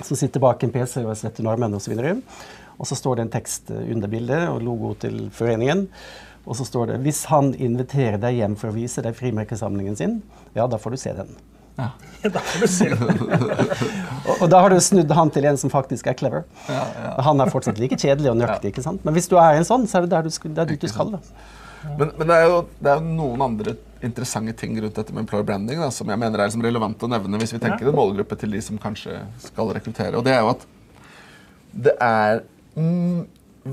[0.00, 1.94] som sitter bak en PC og sletter nordmenn osv.
[2.78, 5.86] Og så står det en tekst eh, under bildet og logo til foreningen.
[6.48, 10.18] Og så står det hvis han inviterer deg hjem for å vise deg frimerkesamlingen sin,
[10.58, 11.38] ja, da får du se den.
[11.78, 11.90] Ja.
[12.28, 12.86] Da får du se.
[14.28, 16.42] Og, og da har du snudd han til en som faktisk er clever.
[16.66, 17.12] Ja, ja.
[17.28, 19.04] Han er fortsatt like kjedelig og nøyaktig, ikke sant?
[19.06, 21.12] Men hvis du er en sånn, så er det der du, skal- der du skal.
[21.14, 21.20] da.
[21.94, 25.22] Men, men det, er jo, det er jo noen andre interessante ting rundt dette med
[25.24, 27.96] employer branding da, som jeg mener er liksom relevant å nevne hvis vi tenker en
[27.96, 29.14] målgruppe til de som kanskje
[29.46, 30.18] skal rekruttere.
[30.18, 30.66] Og det er jo at
[31.86, 32.42] det er
[32.74, 33.22] mm,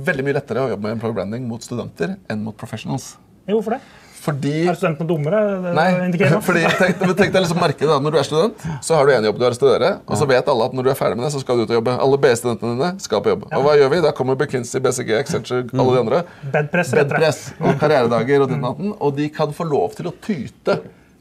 [0.06, 3.15] veldig mye lettere å jobbe med employer branding mot studenter enn mot professionals.
[3.50, 3.82] Jo, hvorfor det?
[4.26, 5.40] Fordi Er studentene dummere?
[5.76, 5.88] Nei,
[6.48, 9.28] fordi tenk, tenk deg liksom merke da, Når du er student, så har du én
[9.30, 9.92] jobb du har å studere.
[10.10, 11.74] Og så vet alle at når du er ferdig med det, så skal du ut
[11.74, 11.96] og jobbe.
[12.08, 13.48] Alle BI-studentene dine skal på jobb.
[13.52, 14.02] Og hva gjør vi?
[14.06, 16.22] Da kommer McKinsey, BCG, Accenture, alle de andre.
[16.56, 16.94] Bedpress.
[16.98, 20.80] Bedpress og karrieredager og ditt og datten, Og de kan få lov til å tyte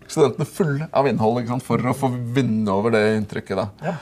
[0.09, 3.61] studentene fulle av innhold ikke sant, for å få vinne over det inntrykket.
[3.61, 3.69] da.
[3.85, 3.95] Ja.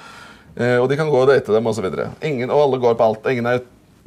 [0.53, 1.87] Eh, og de kan gå og date dem osv.
[1.89, 3.29] Og alle går på alt.
[3.33, 3.63] Ingen er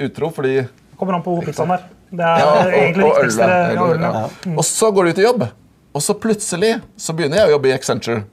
[0.05, 1.81] utro fordi Kommer an på hvor pizzaen er.
[2.11, 3.45] Det er ja, og, egentlig og viktigste.
[3.45, 4.01] ølet.
[4.01, 4.55] Ja, ja.
[4.55, 5.47] Og så går du ut i jobb.
[5.95, 8.25] Og så plutselig så begynner jeg å jobbe i Accenture.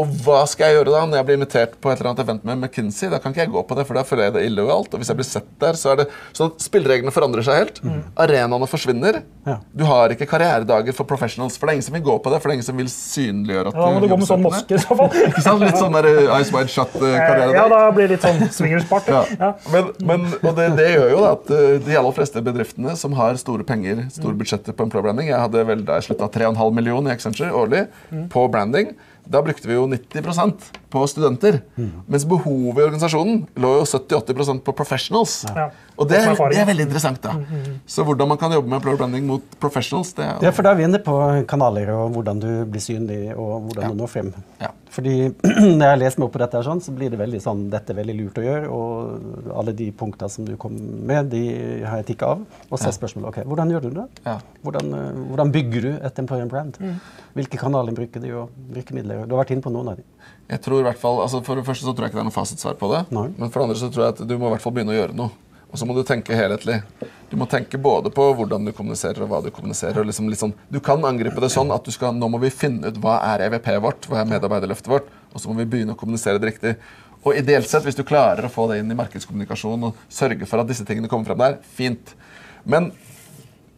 [0.00, 2.44] Og hva skal jeg gjøre da når jeg blir invitert på et eller annet event
[2.48, 3.10] med McKinsey?
[3.12, 4.94] Da kan ikke jeg gå på det, for da føler jeg det ille Og alt.
[4.94, 7.80] Og hvis jeg blir sett der, så er det sånn at spillereglene forandrer seg helt.
[8.20, 9.20] Arenaene forsvinner.
[9.44, 9.58] Ja.
[9.76, 12.40] Du har ikke karrieredager for professionals, for det er ingen som vil gå på det.
[12.40, 14.44] For det er ingen som vil synliggjøre at Ja, da må du gå med sånn
[14.44, 15.12] maske i så fall.
[15.30, 15.64] Ikke sant?
[15.64, 17.50] Litt sånn der uh, Ice Wide Shut-karriere.
[17.56, 19.08] Ja, da blir det litt sånn swingers-party.
[19.20, 19.24] Ja.
[19.40, 19.48] Ja.
[19.72, 23.34] Men, men, og det, det gjør jo at uh, de aller fleste bedriftene som har
[23.40, 27.10] store penger, store budsjetter på employer branding Jeg hadde vel da jeg slutta 3,5 millioner
[27.10, 27.86] i Accenture årlig
[28.30, 28.92] på branding.
[29.26, 31.60] Da brukte vi jo 90 på studenter.
[32.10, 35.44] Mens behovet i organisasjonen lå jo 70-80% på professionals.
[35.48, 35.68] Ja.
[36.00, 37.20] Og det, er- det er veldig interessant.
[37.22, 37.34] da.
[37.86, 40.72] Så hvordan man kan jobbe med employer branding mot professionals, det er Ja, for da
[40.72, 41.16] er vi inne på
[41.50, 44.30] kanaler og hvordan du blir synlig og hvordan du når frem.
[44.62, 44.70] Ja.
[44.90, 45.12] Fordi
[45.44, 47.66] når jeg har lest meg opp på dette, her sånn, så blir det veldig sånn
[47.70, 48.70] dette er veldig lurt å gjøre.
[48.74, 50.74] Og alle de punktene som du kom
[51.06, 51.44] med, de
[51.84, 52.42] har jeg tikka av.
[52.70, 54.06] Og så er spørsmålet ok, hvordan gjør du det?
[54.26, 54.38] Ja.
[54.64, 56.80] Hvordan, eh, hvordan bygger du et employer brand?
[57.36, 59.26] Hvilke kanaler bruker de, og virkemidler?
[59.28, 60.08] Du har vært inne på noen av dem.
[60.50, 62.28] Jeg tror i hvert fall, altså For det første så tror jeg ikke det er
[62.30, 63.04] noe fasitsvar på det.
[63.14, 63.28] Nei.
[63.36, 64.98] Men for det andre så tror jeg at du må i hvert fall begynne å
[64.98, 65.30] gjøre noe.
[65.70, 66.80] Og så må du tenke helhetlig.
[67.30, 70.00] Du må tenke både på hvordan du kommuniserer og hva du kommuniserer.
[70.02, 72.50] og liksom litt sånn, Du kan angripe det sånn at du skal, nå må vi
[72.50, 75.94] finne ut hva er EVP-et vårt, hva er medarbeiderløftet vårt, og så må vi begynne
[75.94, 76.74] å kommunisere det riktig.
[77.22, 80.58] Og ideelt sett, hvis du klarer å få det inn i markedskommunikasjon og sørge for
[80.58, 82.16] at disse tingene kommer frem der, fint.
[82.66, 82.90] Men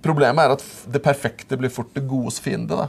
[0.03, 2.75] Problemet er at det perfekte blir fort det godes fiende.
[2.75, 2.89] da.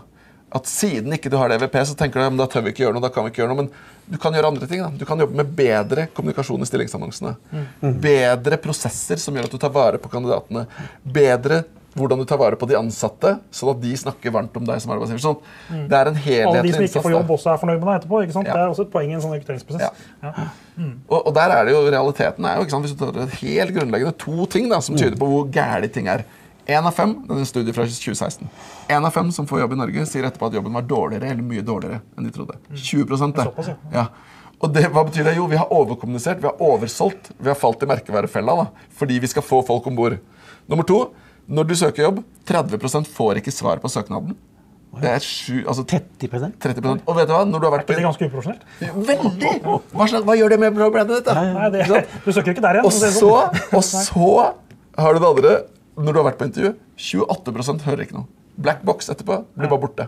[0.54, 2.94] At Siden ikke du har det EVP, så tenker du da tør vi ikke gjøre
[2.94, 3.02] noe.
[3.02, 3.70] da kan vi ikke gjøre noe, Men
[4.14, 4.82] du kan gjøre andre ting.
[4.84, 4.90] da.
[4.94, 7.36] Du kan jobbe med bedre kommunikasjon i stillingsannonsene.
[8.04, 10.68] Bedre prosesser som gjør at du tar vare på kandidatene.
[11.04, 11.64] Bedre
[11.94, 14.94] hvordan du tar vare på de ansatte, sånn at de snakker varmt om deg som
[14.96, 15.22] arbeidsgiver.
[15.22, 16.18] Sånn at det er en
[16.50, 18.22] Alle de som ikke får jobb, også er fornøyd med deg etterpå.
[18.26, 18.50] ikke sant?
[18.50, 18.54] Ja.
[18.58, 20.06] Det er også et poeng i en sånn rekrutteringsprosess.
[20.24, 20.32] Ja.
[20.34, 20.48] Ja.
[21.08, 23.76] Og, og der er det jo realiteten er jo, ikke sant, Hvis du tar helt
[23.78, 26.26] grunnleggende to ting da, som tyder på hvor gæli ting er.
[26.66, 28.48] Én av fem denne studien fra 2016,
[28.96, 31.44] en av fem som får jobb i Norge, sier etterpå at jobben var dårligere eller
[31.44, 32.56] mye dårligere enn de trodde.
[32.72, 33.76] 20 det.
[33.92, 34.06] Ja.
[34.64, 35.36] Og det, hva betyr det?
[35.36, 37.34] Jo, vi har overkommunisert, vi har oversolgt.
[37.36, 40.16] Vi har falt i merkeværefella da, fordi vi skal få folk om bord.
[40.72, 41.02] Nummer to,
[41.52, 44.38] når du søker jobb, 30% får ikke svar på søknaden.
[44.94, 47.42] Det er sju, altså 30% 30% Og vet du hva?
[47.50, 48.66] Når du har vært Er ikke det ganske uprofesjonelt?
[49.10, 49.54] Veldig!
[49.66, 51.26] Hva, slags, hva gjør det med problemet ditt?
[51.26, 51.46] da?
[51.50, 52.86] Nei, det, du søker ikke der igjen.
[52.86, 53.64] Og det så, sånn.
[53.74, 54.28] og så
[55.02, 55.56] har du det andre
[55.98, 58.30] Når du har vært på intervju, 28 hører ikke noe.
[58.54, 60.06] Black box etterpå blir bare borte.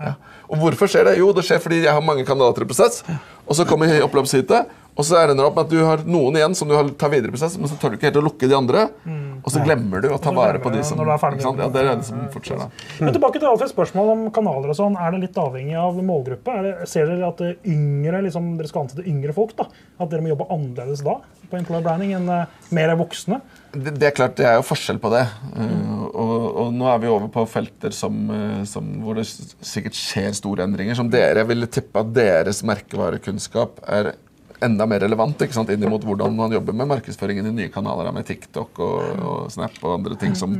[0.00, 0.14] Ja.
[0.48, 1.18] Og hvorfor skjer det?
[1.20, 3.02] Jo, det skjer fordi jeg har mange kandidater i prosess.
[3.44, 6.54] Og så kommer oppløpsheatet, Og så ender det opp med at du har noen igjen
[6.54, 8.56] som du har- tar videre prosess, men så tør du ikke helt å lukke de
[8.56, 8.88] andre.
[9.42, 12.04] Og så glemmer du å ta vare på de som er Ja, Det er det
[12.04, 12.68] som fort da.
[13.00, 14.96] Men tilbake til Alfreds spørsmål om kanaler og sånn.
[15.00, 16.62] Er det litt avhengig av målgruppe?
[16.62, 19.56] Det, ser dere at yngre, liksom, dere skal ansette yngre folk?
[19.56, 19.66] da?
[19.98, 21.18] At dere må jobbe annerledes da
[21.52, 22.26] på employer branding enn
[22.72, 23.40] mer mer voksne?
[23.72, 25.22] Det, det er klart, det er jo forskjell på det.
[25.56, 29.96] Uh, og, og nå er vi over på felter som, uh, som, hvor det sikkert
[29.96, 30.96] skjer store endringer.
[30.98, 34.12] Som dere ville tippe at deres merkevarekunnskap er
[34.64, 35.70] enda mer relevant ikke sant?
[35.72, 39.78] inn mot hvordan man jobber med markedsføringen i nye kanaler, med TikTok og, og Snap
[39.82, 40.54] og andre ting som,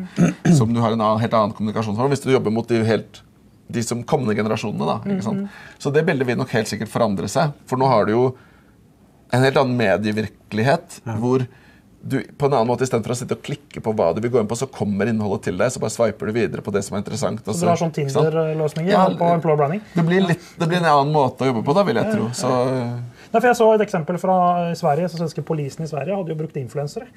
[0.59, 2.13] som du har en annen, helt annen kommunikasjonsform.
[2.15, 3.23] Hvis du jobber mot de helt
[3.73, 4.85] de som kommende generasjonene.
[4.85, 5.49] da, ikke sant?
[5.81, 7.55] Så det bildet vil nok helt sikkert forandre seg.
[7.71, 8.25] For nå har du jo
[9.33, 11.47] en helt annen medievirkelighet hvor
[12.03, 14.41] du på en annen måte Istedenfor å sitte og klikke på hva du vil gå
[14.43, 15.71] inn på, så kommer innholdet til deg.
[15.71, 17.45] Så bare sveiper du videre på det som er interessant.
[17.47, 17.95] Så du har sånn?
[17.95, 19.85] Tinder-løsninger Ja, på employer branding?
[19.95, 22.29] Det blir, litt, det blir en annen måte å jobbe på, da, vil jeg tro.
[22.37, 22.51] Så,
[23.33, 24.37] Nei, for jeg så et eksempel fra
[24.69, 25.09] eh, Sverige.
[25.09, 27.09] så Svenske polisen i Sverige hadde jo brukt influensere.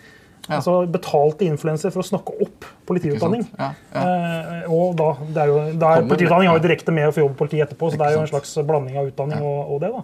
[0.46, 0.60] Ja.
[0.60, 3.48] Altså betalte influensere for å snakke opp politiutdanning.
[3.58, 3.72] Ja.
[3.96, 7.12] Ja, Eh, og da, det er jo, da er, Politiutdanning har jo direkte med å
[7.14, 9.74] få jobb i politiet etterpå, så det er jo en slags blanding av utdanning og,
[9.76, 9.92] og det.
[9.94, 10.02] da.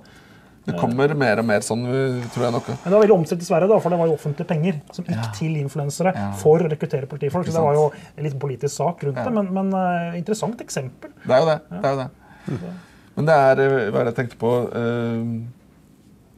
[0.68, 1.86] det kommer mer og mer sånn,
[2.34, 2.70] tror jeg nok.
[2.74, 5.08] Men det var veldig omstridt i Sverige, da, for det var jo offentlige penger som
[5.08, 7.50] gikk til influensere for å rekruttere politifolk.
[7.50, 11.14] Så det var jo en liten politisk sak rundt det, men, men uh, interessant eksempel.
[11.26, 11.58] Det er jo det.
[11.72, 12.76] det, er jo det.
[13.18, 14.54] Men det er eh, Hva er det jeg tenkte på?
[14.82, 15.26] eh,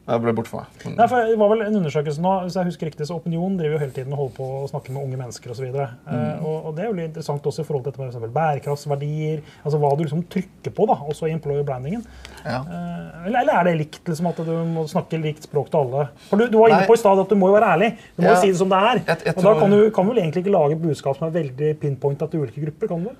[0.04, 0.66] Jeg ble borte for meg.
[0.84, 0.96] Mm.
[0.98, 3.72] Nei, for Det var vel en undersøkelse nå, hvis jeg husker riktig, så Opinion driver
[3.72, 5.64] jo hele tiden og holder på å snakke med unge mennesker osv.
[5.64, 5.86] videre.
[6.06, 8.34] Eh, og, og det er jo litt interessant også i forhold til dette med eksempel
[8.36, 12.04] bærekraftsverdier, altså hva du liksom trykker på da, også i employer brandingen.
[12.44, 12.58] Ja.
[12.68, 16.08] Eh, eller, eller er det likt liksom at du må snakke likt språk til alle?
[16.28, 17.90] For Du, du var inne på i stad at du må jo være ærlig.
[18.16, 18.34] Du må Ja.
[18.36, 19.00] jo si det som det er.
[19.08, 21.40] Jeg- jeg og Da kan du kan vel egentlig ikke lage et budskap som er
[21.40, 22.88] veldig pinpointa til ulike grupper?
[22.92, 23.10] kan du?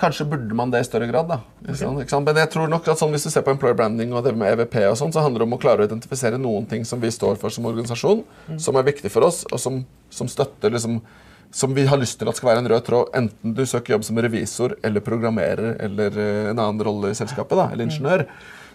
[0.00, 1.28] Kanskje burde man det i større grad.
[1.28, 1.40] da.
[1.68, 2.16] Okay.
[2.24, 4.54] Men jeg tror nok at sånn, hvis du ser på employer branding og det med
[4.54, 7.12] EVP, og sånn, så handler det om å klare å identifisere noen ting som vi
[7.12, 8.24] står for som organisasjon,
[8.58, 10.98] som er viktig for oss, og som, som støtter liksom,
[11.54, 14.08] som vi har lyst til at skal være en rød tråd, enten du søker jobb
[14.08, 18.24] som revisor eller programmerer eller eh, en annen rolle i selskapet, da, eller ingeniør.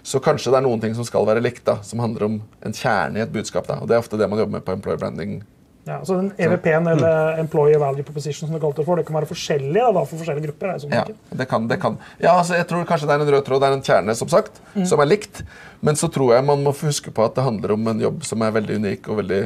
[0.06, 2.76] Så kanskje det er noen ting som skal være likt, da, som handler om en
[2.76, 3.68] kjerne i et budskap.
[3.68, 5.42] da, og Det er ofte det man jobber med på employer branding.
[5.88, 9.16] Ja, så den EVP-en, eller Employee Value Proposition, som du kalte det for, det kan
[9.16, 10.68] være forskjellig da, for forskjellige grupper?
[10.70, 11.06] Er det sånn Ja,
[11.40, 11.96] det kan, det kan.
[12.20, 14.30] Ja, altså jeg tror kanskje det er en rød tråd, det er en kjerne, som
[14.30, 15.42] sagt, som er likt.
[15.82, 18.44] Men så tror jeg man må huske på at det handler om en jobb som
[18.46, 19.42] er veldig unik, og veldig,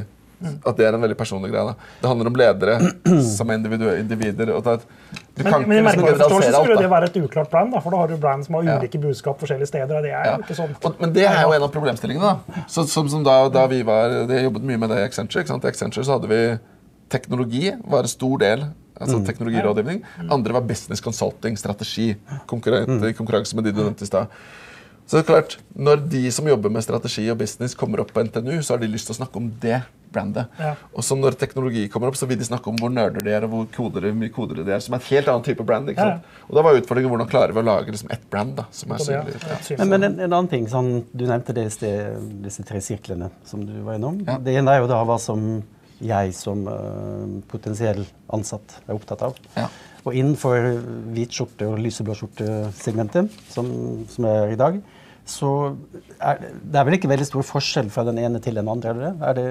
[0.66, 1.64] at det er en veldig personlig greie.
[1.72, 1.92] Da.
[2.02, 2.76] Det handler om ledere
[3.38, 3.62] som er
[4.02, 4.52] individer.
[4.56, 4.84] Og at
[5.36, 7.72] du Men, kan men i ikke liksom merkevareforståelse generalisere skulle det være et uklart brand,
[7.74, 8.78] da, for da har du brand som har Ja.
[8.80, 9.96] ulike budskap forskjellige steder.
[9.98, 10.38] og Det er Ja.
[10.38, 10.76] ikke sånn.
[10.86, 12.22] Og, men det er jo en av problemstillingene.
[12.22, 12.64] da.
[12.68, 15.42] Så, som, som da, da vi var, De jobbet mye med det i Accenture.
[15.44, 15.64] ikke sant?
[15.66, 16.60] I Accenture så hadde vi
[17.10, 18.66] teknologi var en stor del.
[19.00, 20.04] altså teknologirådgivning.
[20.32, 22.16] Andre var business consulting, strategi.
[22.48, 24.28] Konkurrent, I konkurranse med de du nevnte i stad.
[25.08, 28.24] Så det er klart, Når de som jobber med strategi og business, kommer opp på
[28.24, 29.82] NTNU, så har de lyst til å snakke om det
[30.14, 30.54] brandet.
[30.62, 30.74] Ja.
[30.94, 33.48] Og så når teknologi kommer opp, så vil de snakke om hvor nerder de er,
[33.48, 34.84] og hvor kodere, mye kodere de er.
[34.84, 35.90] Som er et helt annen type brand.
[35.92, 36.42] ikke Ja, sant?
[36.48, 39.04] Og da var utfordringen hvordan klarer vi å lage liksom ett brand da, som er
[39.04, 39.38] synlig.
[39.44, 39.60] Ja.
[39.80, 43.32] Men, men en, en annen ting, sånn, Du nevnte det, i sted, disse tre sirklene
[43.48, 44.22] som du var innom.
[44.28, 44.40] Ja.
[44.42, 45.64] Det ene er jo da hva som
[46.04, 49.38] jeg som uh, potensiell ansatt er opptatt av.
[49.56, 49.70] Ja.
[50.04, 50.66] Og innenfor
[51.16, 53.70] hvit skjorte og lyseblå skjorte-segmentet, som,
[54.12, 54.82] som er i dag,
[55.26, 55.50] så
[56.20, 58.92] er det, det er vel ikke veldig stor forskjell fra den ene til den andre?
[58.92, 59.14] eller?
[59.24, 59.44] Er det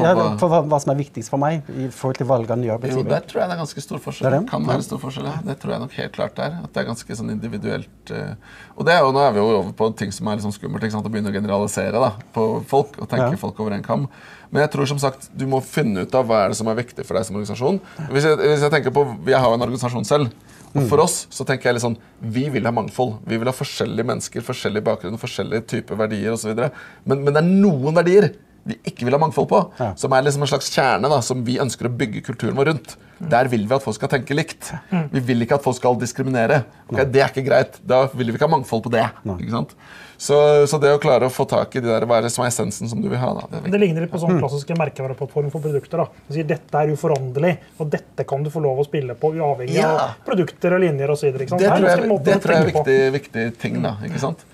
[0.00, 2.70] ja, for hva, hva som er viktigst for meg i forhold til valg av ny
[2.70, 3.10] Jo, arbeidsgiver?
[3.10, 4.30] der tror jeg det er ganske stor forskjell.
[4.30, 4.48] Det det?
[4.50, 5.34] kan være stor forskjell, ja.
[5.44, 6.56] Det tror jeg nok helt klart er.
[6.64, 8.10] At det er ganske sånn individuelt.
[8.16, 8.34] eh,
[8.80, 10.56] Og det er jo, nå er vi jo over på ting som er litt sånn
[10.56, 10.82] skummelt.
[10.88, 11.06] ikke sant?
[11.06, 13.36] Å begynne å generalisere da, på folk og tenke Ja.
[13.36, 14.08] folk over en kam.
[14.50, 16.74] Men jeg tror som sagt, du må finne ut av hva er det som er
[16.80, 17.78] viktig for deg som organisasjon.
[18.10, 20.32] Hvis jeg, hvis jeg tenker på, Jeg har jo en organisasjon selv.
[20.70, 23.18] Og For oss så tenker jeg litt sånn, vi vil ha mangfold.
[23.26, 26.54] Vi vil ha forskjellige mennesker, forskjellige bakgrunner, forskjellige typer verdier osv.
[26.54, 28.30] Men, men det er noen verdier
[28.68, 29.60] vi ikke vil ha mangfold på.
[29.80, 29.92] Ja.
[29.98, 32.94] Som er liksom en slags kjerne da, som vi ønsker å bygge kulturen vår rundt.
[33.32, 34.70] Der vil vi at folk skal tenke likt.
[35.12, 36.62] Vi vil ikke at folk skal diskriminere.
[36.88, 37.80] Okay, Det er ikke greit.
[37.84, 39.06] Da vil vi ikke ha mangfold på det.
[39.26, 39.74] ikke sant?
[40.20, 40.36] Så,
[40.68, 42.50] så det å klare å få tak i de der, hva er det som er
[42.50, 43.70] essensen som du vil ha, da, det.
[43.72, 46.02] Det ligner litt på sånn klassiske merkevareplattform for produkter.
[46.02, 46.24] da.
[46.28, 49.78] Du sier Dette er uforanderlig, og dette kan du få lov å spille på uavhengig
[49.78, 49.88] Ja.
[49.94, 51.32] av produkter og linjer osv.
[51.32, 53.80] Det tror jeg, det tror jeg er en viktig, viktig ting.
[53.80, 54.44] da, ikke sant?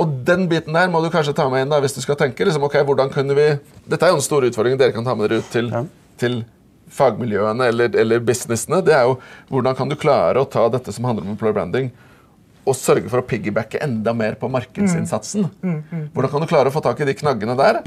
[0.00, 2.46] Og den biten der må du kanskje ta med inn da, hvis du skal tenke.
[2.46, 3.48] liksom, ok, hvordan kunne vi...
[3.90, 5.82] Dette er jo en stor utfordring dere kan ta med dere ut til, Ja.
[6.22, 6.44] til
[6.90, 8.80] fagmiljøene eller, eller businessene.
[8.86, 9.18] Det er jo
[9.50, 11.90] hvordan kan du klare å ta dette som handler om employer branding,
[12.70, 15.48] og sørge for å piggybacke enda mer på markedsinnsatsen.
[16.14, 17.82] Hvordan kan du klare å få tak i de knaggene der?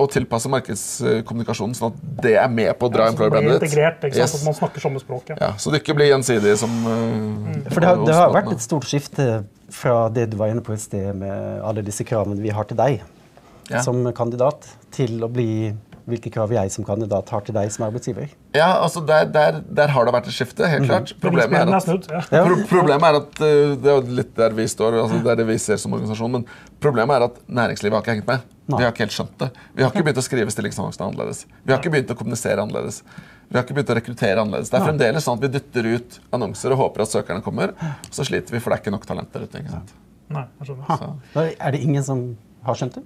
[0.00, 4.06] Og tilpasse markedskommunikasjonen sånn at det er med på å dra ja, employer brandet integrert,
[4.08, 4.24] ikke sant?
[4.24, 4.36] Yes.
[4.38, 5.34] At man snakker samme språk.
[5.34, 5.36] Ja.
[5.44, 8.64] Ja, så det ikke blir gjensidig som uh, For det har, det har vært et
[8.64, 9.26] stort skifte
[9.72, 12.80] fra det du var inne på i sted, med alle disse kravene vi har til
[12.80, 13.02] deg.
[13.70, 13.80] Ja.
[13.80, 15.70] som kandidat til å bli
[16.10, 18.32] Hvilke krav jeg som kandidat har til deg som arbeidsgiver?
[18.56, 21.12] Ja, altså der, der, der har det vært et skifte, helt klart.
[21.22, 22.08] Problemet er at.
[22.32, 25.46] Pro problemet er at uh, Det er litt der vi står, altså det er det
[25.52, 26.40] vi ser som organisasjon.
[26.40, 26.48] Men
[26.82, 28.48] problemet er at næringslivet har ikke hengt med.
[28.72, 29.50] Vi har ikke helt skjønt det.
[29.76, 31.46] Vi har ikke begynt å skrive stillingsannonsene annerledes.
[31.62, 33.02] Vi har ikke begynt å kommunisere annerledes.
[33.48, 34.70] Vi har ikke begynt å rekruttere annerledes.
[34.72, 37.74] Det er fremdeles sånn at vi dytter ut annonser og håper at søkerne kommer.
[38.10, 39.60] Så sliter vi, for det er ikke nok talent der ute.
[39.60, 39.92] ikke sant?
[40.32, 41.50] Nei, jeg skjønner.
[41.52, 42.22] Er det ingen som
[42.64, 43.04] har skjønt det?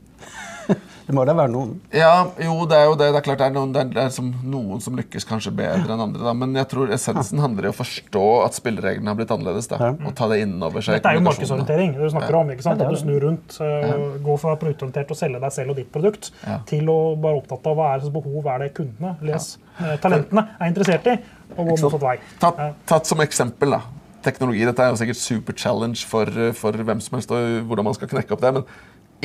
[1.07, 1.77] Det må da være noen.
[1.95, 3.07] Ja, jo, det er jo det.
[3.14, 5.53] Det er klart det er noen, det er, det er som noen som lykkes kanskje
[5.55, 6.23] bedre enn andre.
[6.27, 6.33] Da.
[6.35, 9.69] Men jeg tror essensen handler i å forstå at spillereglene har blitt annerledes.
[9.71, 10.99] Da, og ta det innover seg.
[10.99, 11.95] Dette er jo markedsorientering.
[11.95, 12.83] det du snakker om, ikke sant?
[12.83, 13.59] At du snur rundt.
[13.62, 16.59] Uh, går fra produktorientert og selge deg selv og ditt produkt, Ja.
[16.66, 19.47] til å være opptatt av hva er slags behov er det kundene, les,
[19.79, 21.16] eh, talentene, er interessert i,
[21.55, 22.16] og gå motsatt vei.
[22.42, 23.81] Tatt, tatt som eksempel, da.
[24.27, 24.64] Teknologi.
[24.66, 26.27] Dette er jo sikkert super challenge for,
[26.59, 28.55] for hvem som helst og hvordan man skal knekke opp det.
[28.59, 28.64] Men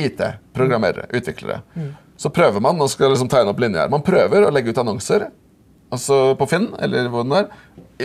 [0.00, 0.22] IT,
[0.56, 1.60] programmerere, utviklere.
[2.16, 3.90] Så prøver man og skal liksom tegne opp linjer.
[3.92, 5.28] Man prøver å legge ut annonser
[5.92, 7.50] altså på Finn eller hvor den er.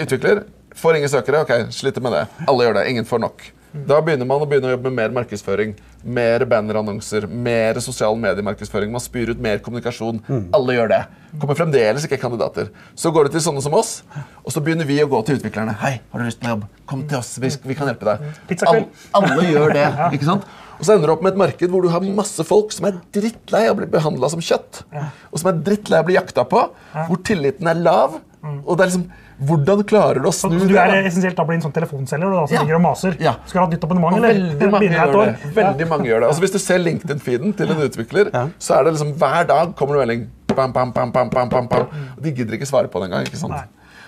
[0.04, 0.45] Utvikler.
[0.78, 1.43] Får ingen søkere.
[1.45, 2.26] Ok, sliter med det.
[2.47, 2.89] Alle gjør det.
[2.91, 3.45] Ingen får nok.
[3.88, 5.73] Da begynner man å begynne å jobbe med mer markedsføring.
[6.17, 8.91] Mer bannerannonser, mer sosial mediemarkedsføring.
[8.93, 10.21] Man spyr ut mer kommunikasjon.
[10.56, 11.02] Alle gjør det.
[11.41, 12.71] Kommer fremdeles ikke kandidater.
[12.97, 14.00] Så går det til sånne som oss,
[14.41, 15.76] og så begynner vi å gå til utviklerne.
[15.82, 16.63] Hei, har du lyst på jobb?
[16.89, 18.39] Kom til oss, vi, vi kan hjelpe deg.
[18.50, 18.88] Pizzakveld.
[19.12, 19.86] All, alle gjør det.
[20.17, 20.47] ikke sant?
[20.80, 23.00] Og så ender du opp med et marked hvor du har masse folk som er
[23.16, 24.84] drittlei av å bli behandla som kjøtt.
[25.32, 26.68] Og som er drittlei av å bli jakta på.
[27.08, 28.20] Hvor tilliten er lav.
[28.66, 30.66] Og det er liksom Hvordan klarer du å Så det?
[30.66, 32.62] du er essensielt da blir en sånn telefonselger da, som Ja.
[32.63, 33.18] ligger og maser?
[33.22, 33.36] Ja.
[33.46, 34.34] Skal du ha et nytt abonnement, eller?
[34.34, 35.54] veldig mange gjør det.
[35.54, 36.28] Veldig mange gjør det.
[36.32, 38.48] Altså Hvis du ser LinkedIn-feeden til en utvikler, Ja.
[38.58, 40.28] så er det liksom hver dag kommer det melding.
[40.56, 41.86] Bam, bam, bam, bam, bam, bam, bam.
[42.18, 43.28] Og de gidder ikke svare på det engang.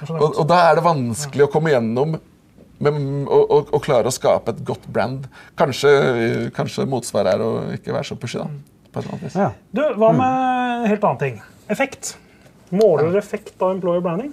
[0.09, 2.19] Og, og da er det vanskelig å komme gjennom
[2.79, 5.27] med, og, og, og klare å skape et godt brand.
[5.59, 8.47] Kanskje, kanskje motsvaret er å ikke være så pushy, da.
[8.89, 9.35] På et eller annet vis.
[9.37, 9.49] Ja.
[9.75, 11.41] Du, hva med en helt annen ting?
[11.69, 12.15] Effekt.
[12.73, 14.31] Måler dere effekt av employer branding?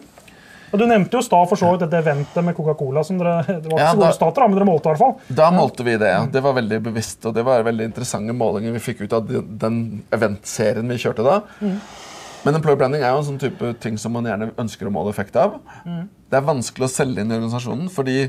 [0.72, 3.04] Og Du nevnte jo stad for så vidt dette eventet med Coca-Cola.
[3.06, 4.92] som dere, Det var ikke Ja, så gode da- stater, da, men dere målte i
[4.94, 5.36] hvert fall.
[5.38, 6.08] Da målte vi det.
[6.10, 6.24] ja.
[6.26, 10.02] Det var veldig bevisst, og det var veldig interessante målinger vi fikk ut av den-
[10.12, 11.36] eventserien vi kjørte da.
[12.44, 15.10] Men employer branding er jo en sånn type ting som man gjerne ønsker å måle
[15.14, 15.56] effekt av.
[15.84, 18.28] Det er vanskelig å selge inn i organisasjonen, fordi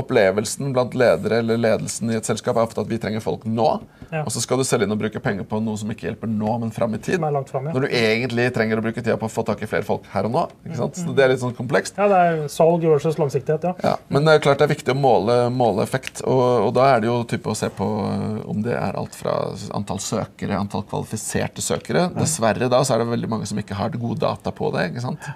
[0.00, 3.68] opplevelsen blant ledere eller ledelsen i et selskap er ofte at vi trenger folk nå.
[4.10, 4.22] Ja.
[4.22, 6.52] Og så skal du selge inn og bruke penger på noe som ikke hjelper nå,
[6.62, 7.22] men fram i tid.
[7.50, 7.74] Frem, ja.
[7.74, 10.28] Når du egentlig trenger å bruke tida på å få tak i flere folk her
[10.28, 10.44] og nå.
[10.66, 11.00] ikke sant?
[11.00, 11.98] Så det er litt sånn komplekst.
[11.98, 13.74] Ja, det er salg versus langsiktighet, ja.
[13.86, 16.22] Ja, men det er klart det er viktig å måle, måle effekt.
[16.26, 19.16] Og, og da er det jo type å se på øh, om det er alt
[19.18, 19.36] fra
[19.76, 22.06] antall søkere, antall kvalifiserte søkere.
[22.16, 24.90] Dessverre da så er det veldig mange som ikke har gode data på det.
[24.90, 25.30] ikke sant?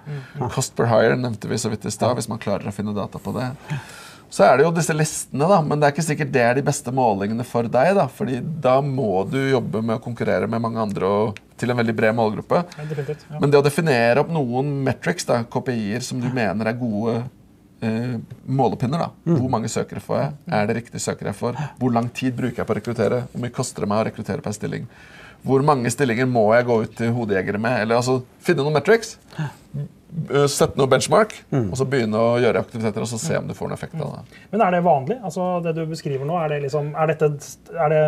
[0.54, 3.20] Cost per hire nevnte vi så vidt i stad, hvis man klarer å finne data
[3.22, 3.50] på det.
[4.30, 6.62] Så er det jo disse listene, da, men det er ikke sikkert det er de
[6.66, 7.94] beste målingene for deg.
[7.98, 11.80] da, fordi da må du jobbe med å konkurrere med mange andre og til en
[11.80, 12.62] veldig bred målgruppe.
[12.78, 12.86] Ja.
[13.10, 13.40] Ja.
[13.42, 17.16] Men det å definere opp noen metrics, da, KPI-er, som du mener er gode
[17.84, 18.14] eh,
[18.46, 19.10] målepinner da.
[19.26, 20.32] Hvor mange søkere får jeg?
[20.60, 21.58] Er det riktige søkere jeg får?
[21.82, 23.24] Hvor lang tid bruker jeg på å rekruttere?
[23.32, 24.86] Hvor mye koster det meg å rekruttere per stilling?
[25.42, 27.82] Hvor mange stillinger må jeg gå ut til hodejegere med?
[27.82, 29.16] Eller altså, Finne noen metrics.
[30.30, 33.54] Eh, Sette noe benchmark, og så begynne å gjøre aktiviteter og så se om du
[33.54, 34.42] får noen effekt av det.
[34.52, 35.20] Men er det vanlig?
[35.22, 37.30] Altså, det du beskriver nå, er det liksom Er dette
[37.76, 38.04] er det,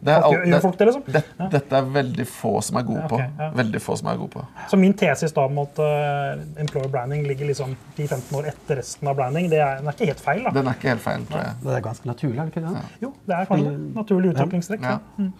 [0.00, 1.02] Det er alt- det, folk det, liksom?
[1.10, 3.18] det, dette er veldig få som er gode Ja, på.
[3.18, 3.48] ja.
[3.50, 3.56] på.
[3.58, 4.44] Veldig få som er gode på.
[4.70, 9.10] Så min tesis da om at uh, employer branding ligger liksom 10-15 år etter resten
[9.10, 10.44] av branding, det er, den er ikke helt feil.
[10.46, 10.52] da.
[10.54, 11.56] Den er ikke helt feil, tror jeg.
[11.64, 12.84] Det er ganske naturlig, er det ikke det?
[13.02, 13.74] Jo, det er kanskje.
[13.98, 14.86] Naturlig utviklingstrekk.
[14.86, 14.94] Ja.
[14.94, 15.18] Ja.
[15.18, 15.32] Mm.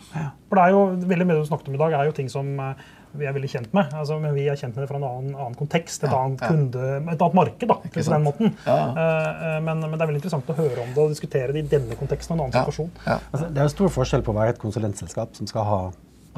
[0.48, 0.82] For det er jo,
[1.14, 3.48] veldig mye du snakket om i dag, er jo ting som eh, vi er veldig
[3.50, 3.92] kjent med.
[3.96, 6.40] Altså, men vi er kjent med det fra en annen, annen kontekst, et Ja, annet
[6.44, 6.48] ja.
[6.52, 7.68] kunde, et annet marked.
[7.68, 8.52] da, på den måten.
[8.66, 8.76] Ja.
[8.88, 11.64] Eh, eh, men, men det er veldig interessant å høre om det og diskutere det
[11.64, 12.64] i denne konteksten og en annen Ja.
[12.66, 12.90] situasjon.
[13.06, 13.18] Ja.
[13.32, 15.80] Altså, det er jo stor forskjell på å være et konsulentselskap som skal ha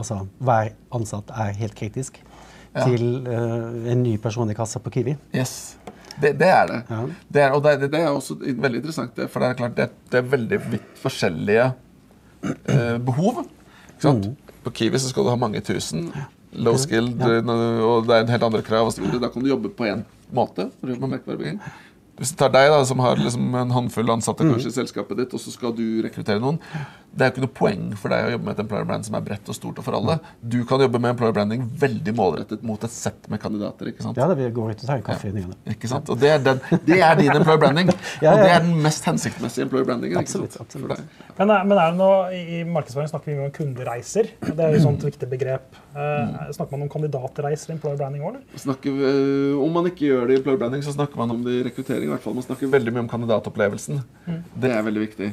[0.01, 2.21] Altså, hver ansatt er helt kritisk,
[2.73, 2.85] Ja.
[2.87, 5.17] til uh, en ny person i kassa på Kiwi.
[5.35, 5.77] Yes.
[6.23, 6.79] Det, det er det.
[6.89, 7.01] Ja.
[7.35, 10.19] det er, og det, det er også veldig interessant, for det er klart det, det
[10.23, 11.67] er veldig vidt forskjellige
[12.45, 13.43] eh, behov.
[13.45, 14.31] Ikke sant?
[14.65, 16.11] På Kiwi så skal du ha mange tusen.
[16.53, 18.91] Low skilled, eh, og det er en helt andre krav.
[19.21, 20.03] Da kan du jobbe på én
[20.35, 20.71] måte.
[20.81, 21.09] for å jobbe
[21.39, 21.61] med.
[22.21, 25.33] Hvis du tar deg da, som har liksom en håndfull ansatte kanskje i selskapet ditt,
[25.33, 26.59] og så skal du rekruttere noen,
[27.17, 29.15] det er jo ikke noe poeng for deg å jobbe med et employer brand som
[29.17, 30.19] er bredt og stort og for alle.
[30.45, 33.89] Du kan jobbe med employer branding veldig målrettet mot et sett med kandidater.
[33.89, 34.21] ikke sant?
[34.21, 35.57] Ja, det vi går ut og tar en kaffe og.
[35.73, 36.11] Ikke sant?
[36.13, 37.89] Og det er, den, det er din employer branding.
[38.21, 40.21] Og det er den mest hensiktsmessige employer brandingen.
[40.21, 41.01] Absolutt, absolutt.
[41.41, 44.29] Men, er- men er det noe, I markedsføring snakker vi mye om kundereiser.
[44.45, 45.73] Det er jo et sånt viktig begrep.
[45.91, 48.41] Eh, snakker man om kandidatreiser i employer branding òg?
[48.87, 51.63] Øh, om man ikke gjør det i employer branding, så snakker man om det i
[51.67, 52.05] rekruttering.
[52.05, 52.35] i hvert fall.
[52.35, 54.03] Man snakker veldig mye om kandidatopplevelsen.
[54.55, 55.33] Det er veldig viktig.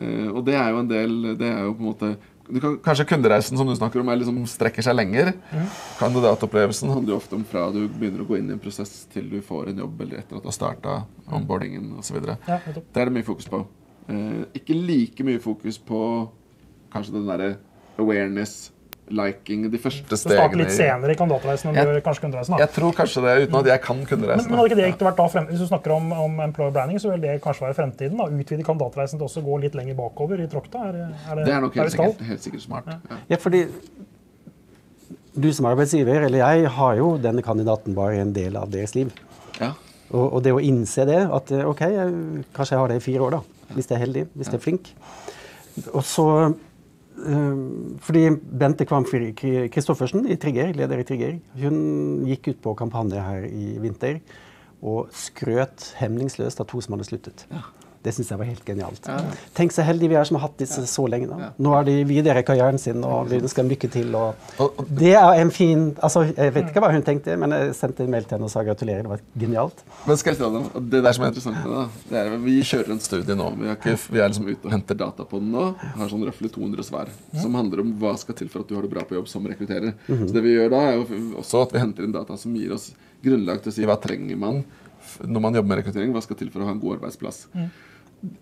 [0.00, 2.16] Eh, og det er jo en del Det er jo på en måte
[2.50, 5.32] du kan, Kanskje kundereisen som du snakker om, liksom, strekker seg lenger.
[5.98, 9.30] Kandidatopplevelsen handler jo ofte om fra du begynner å gå inn i en prosess til
[9.30, 10.96] du får en jobb, eller etter at du har starta
[11.32, 12.18] onboardingen osv.
[12.20, 13.62] Ja, det er det mye fokus på.
[14.12, 16.02] Eh, ikke like mye fokus på
[16.92, 17.54] kanskje den derre
[17.96, 18.73] awareness,
[19.10, 22.22] liking, de første Du starter stegene litt senere i kandidatreisen enn du Jeg- gjør kanskje
[22.24, 22.56] kundereisen.
[22.56, 22.58] da.
[22.64, 24.50] Jeg tror kanskje det, uten at jeg kan Men, kundereisen.
[24.50, 26.98] men hadde ikke det ikke vært da frem, Hvis du snakker om, om employer branding,
[26.98, 28.16] så vil det kanskje være fremtiden?
[28.16, 30.88] da, Utvide kandidatreisen til også å gå litt lenger bakover i tråkta?
[30.88, 30.94] Er,
[31.30, 32.84] er det, Det er nok helt sikkert, helt sikkert smart.
[32.86, 33.16] Ja.
[33.30, 33.68] Ja, fordi
[35.38, 39.10] du som arbeidsgiver, eller jeg, har jo denne kandidaten bare en del av deres liv.
[39.60, 39.72] Ja.
[40.12, 43.04] Og, og det å innse det, at eh, OK, jeg, kanskje jeg har det i
[43.04, 43.40] fire år, da.
[43.74, 44.90] Hvis jeg er heldig, hvis jeg er flink.
[45.92, 46.26] Og så
[48.04, 48.24] Fordi
[48.60, 51.78] Bente Kvam Kristoffersen i Trigger, leder i Trigger, hun
[52.28, 54.20] gikk ut på kampanje her i vinter
[54.84, 57.46] og skrøt hemningsløst av to som hadde sluttet.
[58.04, 59.06] Det syns jeg var helt genialt.
[59.56, 61.30] Tenk så heldige vi er som har hatt disse så lenge.
[61.30, 61.50] da.
[61.64, 64.12] Nå er de videre i karrieren sin, og vi ønsker dem lykke til.
[64.14, 68.04] Og det er en fin altså Jeg vet ikke hva hun tenkte, men jeg sendte
[68.04, 69.06] en mail til henne og sa gratulerer.
[69.06, 69.80] Det var genialt.
[70.04, 72.36] Men skal jeg si deg, det der som er interessant med det, da, det er,
[72.44, 73.48] Vi kjører en studie nå.
[73.62, 75.64] Vi er, ikke, vi er liksom ute og henter data på den nå.
[75.96, 77.08] Har sånn røftlig 200 svar
[77.40, 79.48] som handler om hva skal til for at du har det bra på jobb som
[79.48, 79.96] rekrutterer.
[80.10, 81.08] Så det vi gjør da, er jo
[81.40, 82.90] også at vi henter inn data som gir oss
[83.24, 84.60] grunnlag til å si hva trenger man
[85.20, 86.12] når man jobber med rekruttering.
[86.14, 87.46] Hva skal til for å ha en god arbeidsplass.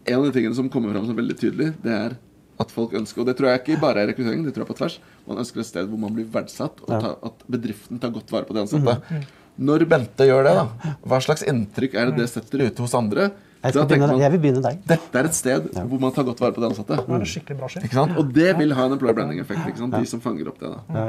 [0.06, 2.16] En av de tingene som kommer fram som veldig tydelig, det er
[2.62, 4.76] at folk ønsker, og det tror jeg ikke bare er rekruttering, det tror jeg på
[4.78, 8.30] tvers, man ønsker et sted hvor man blir verdsatt, og ta, at bedriften tar godt
[8.30, 9.22] vare på de ansatte.
[9.62, 13.30] Når Bente gjør det, da, hva slags inntrykk er det det setter ute hos andre?
[13.62, 14.78] Jeg, skal begynne, man, jeg vil begynne deg.
[14.90, 16.96] dette er et sted hvor man tar godt vare på de ansatte.
[17.06, 17.84] Det er skikkelig bra skitt.
[17.86, 18.16] Ikke sant?
[18.18, 19.82] Og det vil ha en employer branding-effekt.
[19.92, 20.70] De som fanger opp det.
[20.72, 21.02] da.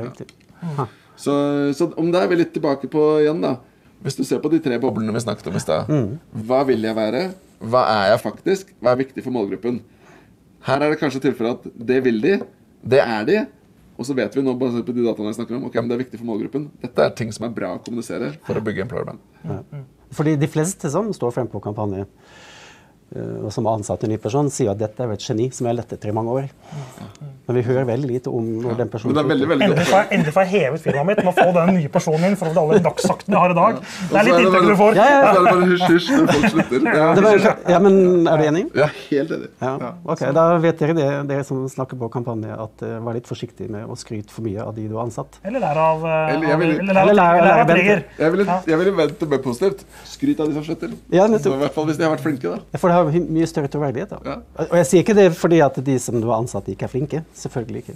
[0.77, 0.85] Ja.
[1.17, 1.33] Så,
[1.77, 3.55] så om det er vi litt tilbake på igjen, da.
[4.05, 5.89] Hvis du ser på de tre boblene vi snakket om i stad.
[6.45, 7.23] Hva vil jeg være?
[7.63, 8.71] Hva er jeg faktisk?
[8.83, 9.81] Hva er viktig for målgruppen?
[10.67, 12.37] Her er det kanskje tilfellet at det vil de.
[12.83, 13.37] Det er de.
[13.99, 15.95] Og så vet vi nå basert på de dataene jeg snakker om, ok, men det
[15.95, 16.65] er viktig for målgruppen.
[16.81, 19.83] Dette er ting som er bra å kommunisere for å bygge employer brand.
[20.13, 22.07] Fordi de fleste som står frem på kampanje,
[23.13, 25.67] og som har ansatt en ny person, sier at dette er jo et geni som
[25.67, 26.49] jeg har lett etter i mange år.
[27.43, 29.97] Men vi hører veldig lite om når den Men det er veldig, veldig Endelig får,
[29.97, 32.59] jeg, endelig får jeg hevet firmaet mitt med å få den nye personen inn for
[32.61, 33.81] alle dagsaktene jeg har i dag.
[33.83, 34.99] Det er litt inntrykk du får.
[34.99, 36.87] Ja, ja, Så er det bare hysj, hysj når folk slutter.
[36.87, 38.63] Ja, Det var, ja, men er du enig?
[38.79, 39.49] ja helt enig.
[39.59, 39.73] Ja.
[40.15, 43.67] Ok, Da vet dere det, dere som snakker på kampanje, at uh, vær litt forsiktig
[43.75, 45.41] med å skryte for mye av de du har ansatt.
[45.43, 46.33] Eller lære av, eh,
[47.03, 48.03] Eller Trigger.
[48.17, 49.83] Jeg ville, vente det mer positivt.
[50.07, 50.95] Skryt av de som slutter.
[51.11, 51.57] Ja, nettopp.
[51.59, 52.79] I hvert fall hvis de har vært flinke, da.
[53.09, 54.13] Har mye større troverdighet.
[54.13, 54.19] da.
[54.27, 54.65] Ja.
[54.67, 57.23] Og jeg sier ikke det fordi at de som du har ansatt, ikke er flinke.
[57.37, 57.95] Selvfølgelig ikke.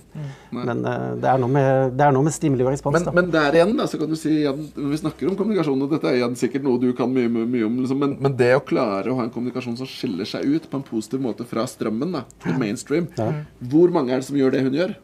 [0.56, 3.00] Men uh, det, er noe med, det er noe med stimuli og respons.
[3.00, 3.16] Men, da.
[3.20, 5.96] men der igjen, da, så kan du si igjen, når vi snakker om kommunikasjon, og
[5.96, 8.54] dette er igjen sikkert noe du kan mye, mye, mye om, liksom, men, men det
[8.58, 11.66] å klare å ha en kommunikasjon som skiller seg ut på en positiv måte fra
[11.70, 13.10] strømmen, da, til mainstream,
[13.72, 14.98] hvor mange er det som gjør det hun gjør?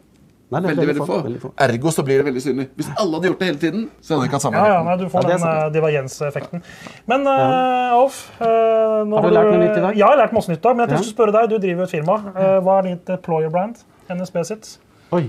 [0.54, 1.18] Nei, det er Veldig, veldig få.
[1.26, 1.50] veldig få.
[1.66, 2.66] Ergo så blir det veldig synlig.
[2.78, 4.80] Hvis alle hadde gjort det hele tiden, så hadde de ikke hatt samme Ja, ja,
[4.86, 6.64] nei, du får Ja, den uh, divergenseffekten.
[7.10, 9.92] Men uh, Alf uh, Har du lært noe nytt i dag?
[9.92, 10.76] Ja, jeg har lært masse nytt i dag.
[10.78, 10.98] Men jeg Ja.
[11.00, 12.18] tenkte å spørre deg, du driver jo et firma.
[12.32, 13.82] Uh, hva er ditt employer brand?
[14.14, 14.76] NSB sitt?
[15.12, 15.26] Oi.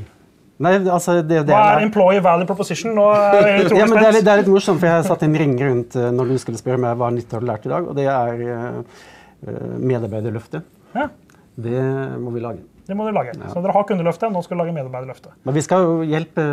[0.56, 2.94] Nei, altså det, det Hva er er, employer value proposition?
[2.96, 5.04] Nå er jeg ja, men det, er litt, det er litt morsomt, for jeg har
[5.04, 7.66] satt en ring rundt eh, når du skulle spørre meg hva nytt har du lært
[7.68, 9.02] i dag, og det er uh,
[9.84, 10.64] medarbeiderløftet.
[10.96, 11.10] Ja,
[11.60, 11.82] Det
[12.24, 12.64] må vi lage.
[12.86, 13.34] Det må dere lage.
[13.50, 15.36] Så dere har kundeløftet, nå skal dere lage medarbeiderløftet.
[15.48, 16.46] Men vi skal jo hjelpe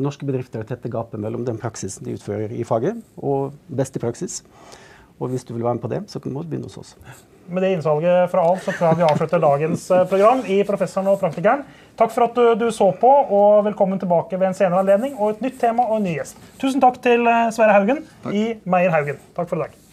[0.00, 4.42] norske bedrifter å tette gapet mellom den praksisen de utfører i faget, og beste praksis.
[5.20, 6.96] Og hvis du vil være med på det, så må du begynne hos oss.
[7.46, 11.12] Med det innsalget fra Alf så tror jeg vi avslutter dagens eh, program i Professoren
[11.12, 11.62] og praktikeren.
[11.96, 15.36] Takk for at du, du så på, og velkommen tilbake ved en senere anledning og
[15.36, 16.42] et nytt tema og en ny gjest.
[16.60, 18.02] Tusen takk til eh, Sverre Haugen
[18.34, 19.22] i Meier Haugen.
[19.38, 19.85] Takk for i dag.